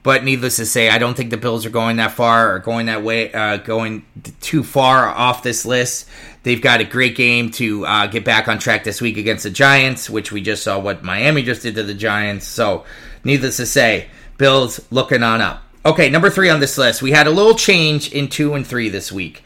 But 0.05 0.23
needless 0.23 0.57
to 0.57 0.65
say, 0.65 0.89
I 0.89 0.99
don't 0.99 1.17
think 1.17 1.31
the 1.31 1.37
Bills 1.37 1.67
are 1.67 1.71
going 1.71 1.97
that 1.97 2.13
far 2.13 2.55
or 2.55 2.61
going 2.61 2.87
that 2.87 3.03
way, 3.03 3.33
uh, 3.33 3.57
going 3.57 4.07
too 4.41 4.63
far 4.63 5.09
off 5.09 5.43
this 5.43 5.67
list. 5.67 6.09
They've 6.45 6.63
got 6.63 6.81
a 6.81 6.85
great 6.85 7.17
game 7.17 7.51
to 7.53 7.85
uh, 7.85 8.07
get 8.07 8.25
back 8.25 8.47
on 8.47 8.61
track 8.61 8.85
this 8.85 9.01
week 9.01 9.17
against 9.17 9.43
the 9.43 9.51
Giants, 9.51 10.09
which 10.09 10.31
we 10.31 10.41
just 10.41 10.63
saw 10.63 10.79
what 10.79 11.03
Miami 11.03 11.43
just 11.43 11.63
did 11.63 11.75
to 11.75 11.83
the 11.83 11.95
Giants. 11.95 12.47
So, 12.47 12.85
needless 13.25 13.57
to 13.57 13.67
say, 13.67 14.09
Bills 14.39 14.81
looking 14.91 15.23
on 15.23 15.41
up. 15.41 15.63
Okay, 15.85 16.09
number 16.11 16.31
three 16.31 16.49
on 16.49 16.61
this 16.61 16.79
list. 16.79 17.03
We 17.03 17.13
had 17.13 17.27
a 17.27 17.31
little 17.31 17.55
change 17.55 18.13
in 18.13 18.29
two 18.29 18.55
and 18.55 18.67
three 18.67 18.89
this 18.89 19.13
week. 19.13 19.43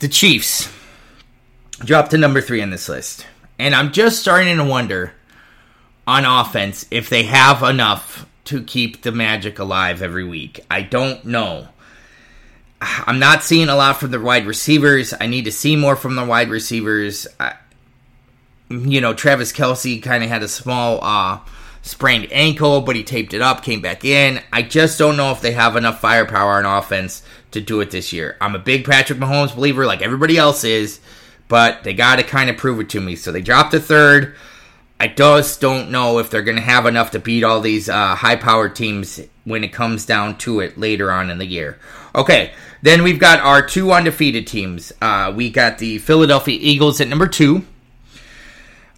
The 0.00 0.08
Chiefs 0.08 0.70
dropped 1.78 2.10
to 2.10 2.18
number 2.18 2.40
three 2.40 2.62
on 2.62 2.70
this 2.70 2.88
list. 2.88 3.26
And 3.58 3.74
I'm 3.74 3.92
just 3.92 4.20
starting 4.20 4.56
to 4.56 4.64
wonder 4.64 5.14
on 6.06 6.24
offense 6.24 6.86
if 6.90 7.08
they 7.08 7.24
have 7.24 7.62
enough 7.62 8.26
to 8.44 8.62
keep 8.62 9.02
the 9.02 9.12
magic 9.12 9.58
alive 9.58 10.02
every 10.02 10.24
week. 10.24 10.64
I 10.70 10.82
don't 10.82 11.24
know. 11.24 11.68
I'm 12.80 13.20
not 13.20 13.44
seeing 13.44 13.68
a 13.68 13.76
lot 13.76 13.98
from 13.98 14.10
the 14.10 14.20
wide 14.20 14.46
receivers. 14.46 15.14
I 15.20 15.26
need 15.26 15.44
to 15.44 15.52
see 15.52 15.76
more 15.76 15.94
from 15.94 16.16
the 16.16 16.24
wide 16.24 16.50
receivers. 16.50 17.28
I, 17.38 17.54
you 18.68 19.00
know, 19.00 19.14
Travis 19.14 19.52
Kelsey 19.52 20.00
kind 20.00 20.24
of 20.24 20.30
had 20.30 20.42
a 20.42 20.48
small 20.48 20.98
uh, 21.02 21.38
sprained 21.82 22.32
ankle, 22.32 22.80
but 22.80 22.96
he 22.96 23.04
taped 23.04 23.34
it 23.34 23.42
up, 23.42 23.62
came 23.62 23.80
back 23.80 24.04
in. 24.04 24.40
I 24.52 24.62
just 24.62 24.98
don't 24.98 25.16
know 25.16 25.32
if 25.32 25.40
they 25.40 25.52
have 25.52 25.76
enough 25.76 26.00
firepower 26.00 26.54
on 26.54 26.64
offense 26.64 27.22
to 27.50 27.60
do 27.60 27.80
it 27.80 27.90
this 27.90 28.12
year. 28.12 28.36
I'm 28.40 28.54
a 28.54 28.60
big 28.60 28.84
Patrick 28.84 29.18
Mahomes 29.18 29.54
believer, 29.54 29.84
like 29.84 30.00
everybody 30.00 30.38
else 30.38 30.64
is, 30.64 31.00
but 31.48 31.82
they 31.84 31.92
got 31.92 32.16
to 32.16 32.22
kind 32.22 32.48
of 32.48 32.56
prove 32.56 32.80
it 32.80 32.88
to 32.90 33.00
me. 33.00 33.16
So 33.16 33.32
they 33.32 33.42
dropped 33.42 33.74
a 33.74 33.80
third. 33.80 34.34
I 34.98 35.08
just 35.08 35.60
don't 35.60 35.90
know 35.90 36.18
if 36.18 36.30
they're 36.30 36.42
going 36.42 36.56
to 36.56 36.62
have 36.62 36.86
enough 36.86 37.10
to 37.10 37.18
beat 37.18 37.42
all 37.42 37.60
these 37.60 37.88
uh, 37.88 38.14
high 38.14 38.36
powered 38.36 38.76
teams 38.76 39.20
when 39.44 39.64
it 39.64 39.72
comes 39.72 40.06
down 40.06 40.38
to 40.38 40.60
it 40.60 40.78
later 40.78 41.10
on 41.10 41.28
in 41.28 41.38
the 41.38 41.44
year. 41.44 41.78
Okay, 42.14 42.52
then 42.82 43.02
we've 43.02 43.18
got 43.18 43.40
our 43.40 43.66
two 43.66 43.90
undefeated 43.90 44.46
teams. 44.46 44.92
Uh, 45.02 45.32
we 45.34 45.50
got 45.50 45.78
the 45.78 45.98
Philadelphia 45.98 46.56
Eagles 46.60 47.00
at 47.00 47.08
number 47.08 47.26
two. 47.26 47.66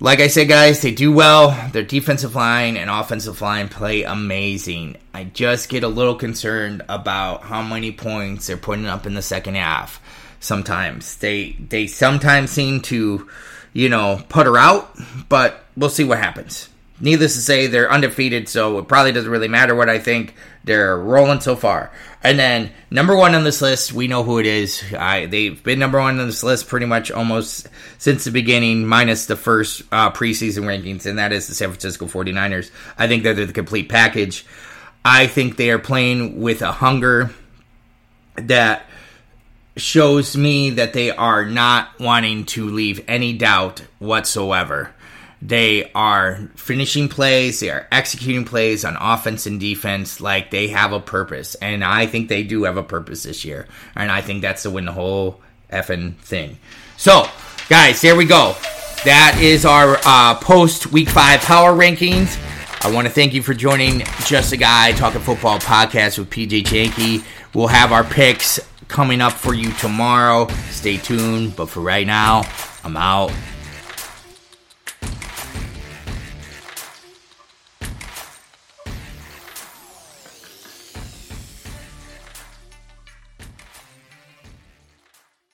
Like 0.01 0.19
I 0.19 0.27
said, 0.27 0.49
guys, 0.49 0.83
they 0.83 0.91
do 0.91 1.13
well. 1.13 1.57
Their 1.71 1.85
defensive 1.85 2.35
line 2.35 2.77
and 2.77 2.91
offensive 2.91 3.41
line 3.41 3.69
play 3.69 4.03
amazing. 4.03 4.97
I 5.15 5.25
just 5.25 5.69
get 5.69 5.85
a 5.85 5.89
little 5.89 6.17
concerned 6.17 6.83
about 6.89 7.43
how 7.43 7.63
many 7.63 7.93
points 7.93 8.47
they're 8.49 8.57
putting 8.57 8.87
up 8.87 9.07
in 9.07 9.15
the 9.15 9.23
second 9.23 9.55
half. 9.55 10.01
Sometimes 10.41 11.17
they 11.19 11.53
they 11.53 11.87
sometimes 11.87 12.51
seem 12.51 12.81
to, 12.83 13.29
you 13.73 13.89
know, 13.89 14.21
put 14.29 14.47
her 14.47 14.59
out, 14.59 14.97
but 15.29 15.65
we'll 15.77 15.89
see 15.89 16.05
what 16.05 16.19
happens. 16.19 16.69
Needless 17.01 17.35
to 17.35 17.41
say, 17.41 17.67
they're 17.67 17.91
undefeated, 17.91 18.49
so 18.49 18.79
it 18.79 18.89
probably 18.89 19.13
doesn't 19.13 19.31
really 19.31 19.49
matter 19.49 19.75
what 19.75 19.89
I 19.89 19.99
think. 19.99 20.35
They're 20.65 20.99
rolling 20.99 21.41
so 21.41 21.57
far. 21.57 21.93
And 22.25 22.39
then 22.39 22.73
number 22.91 23.15
one 23.15 23.35
on 23.35 23.45
this 23.45 23.61
list, 23.61 23.93
we 23.93 24.09
know 24.09 24.23
who 24.23 24.39
it 24.39 24.47
is. 24.47 24.83
I, 24.99 25.27
they've 25.27 25.63
been 25.63 25.79
number 25.79 26.01
one 26.01 26.19
on 26.19 26.27
this 26.27 26.43
list 26.43 26.69
pretty 26.69 26.87
much 26.87 27.11
almost 27.11 27.69
since 27.99 28.25
the 28.25 28.31
beginning, 28.31 28.87
minus 28.87 29.27
the 29.27 29.37
first 29.37 29.83
uh, 29.93 30.11
preseason 30.11 30.63
rankings, 30.63 31.05
and 31.05 31.19
that 31.19 31.33
is 31.33 31.47
the 31.47 31.55
San 31.55 31.69
Francisco 31.69 32.07
49ers. 32.07 32.71
I 32.97 33.09
think 33.09 33.25
they're 33.25 33.35
the 33.35 33.53
complete 33.53 33.91
package. 33.91 34.47
I 35.05 35.27
think 35.27 35.57
they 35.57 35.71
are 35.71 35.79
playing 35.79 36.41
with 36.41 36.63
a 36.63 36.73
hunger 36.73 37.31
that 38.37 38.87
shows 39.77 40.35
me 40.35 40.71
that 40.71 40.95
they 40.95 41.11
are 41.11 41.45
not 41.45 42.01
wanting 42.01 42.47
to 42.47 42.71
leave 42.71 43.05
any 43.07 43.35
doubt 43.35 43.83
whatsoever. 43.99 44.94
They 45.43 45.91
are 45.93 46.49
finishing 46.57 47.09
plays, 47.09 47.61
they 47.61 47.71
are 47.71 47.87
executing 47.93 48.45
plays 48.45 48.85
on 48.85 48.97
offense 48.99 49.47
and 49.47 49.61
defense 49.61 50.21
like 50.21 50.51
they 50.51 50.69
have 50.69 50.93
a 50.93 51.01
purpose. 51.01 51.55
And 51.57 51.85
I 51.85 52.07
think 52.07 52.29
they 52.29 52.43
do 52.43 52.65
have 52.65 52.77
a 52.77 52.83
purpose 52.83 53.25
this 53.25 53.45
year. 53.45 53.67
And 53.95 54.11
I 54.11 54.21
think 54.21 54.43
that's 54.43 54.63
to 54.63 54.71
win 54.71 54.87
the 54.87 54.93
whole 54.93 55.41
effing 55.71 56.17
thing. 56.17 56.59
So, 56.97 57.29
guys, 57.69 58.01
there 58.01 58.17
we 58.17 58.25
go. 58.25 58.57
That 59.05 59.39
is 59.41 59.67
our 59.67 59.99
uh, 60.07 60.37
post 60.37 60.87
week 60.93 61.11
five 61.11 61.41
power 61.41 61.73
rankings. 61.73 62.41
I 62.85 62.91
want 62.91 63.07
to 63.07 63.13
thank 63.13 63.35
you 63.35 63.43
for 63.43 63.55
joining 63.55 64.01
Just 64.27 64.53
a 64.53 64.57
Guy 64.57 64.93
Talking 64.93 65.21
Football 65.21 65.59
podcast 65.59 66.19
with 66.19 66.31
PJ 66.31 66.63
Janke. 66.65 67.25
We'll 67.55 67.67
have 67.67 67.93
our 67.93 68.05
picks 68.05 68.61
coming 68.89 69.21
up 69.21 69.33
for 69.33 69.55
you 69.55 69.73
tomorrow. 69.73 70.49
Stay 70.71 70.97
tuned. 70.97 71.57
But 71.57 71.71
for 71.71 71.81
right 71.81 72.07
now, 72.07 72.43
I'm 72.83 72.97
out. 72.97 73.33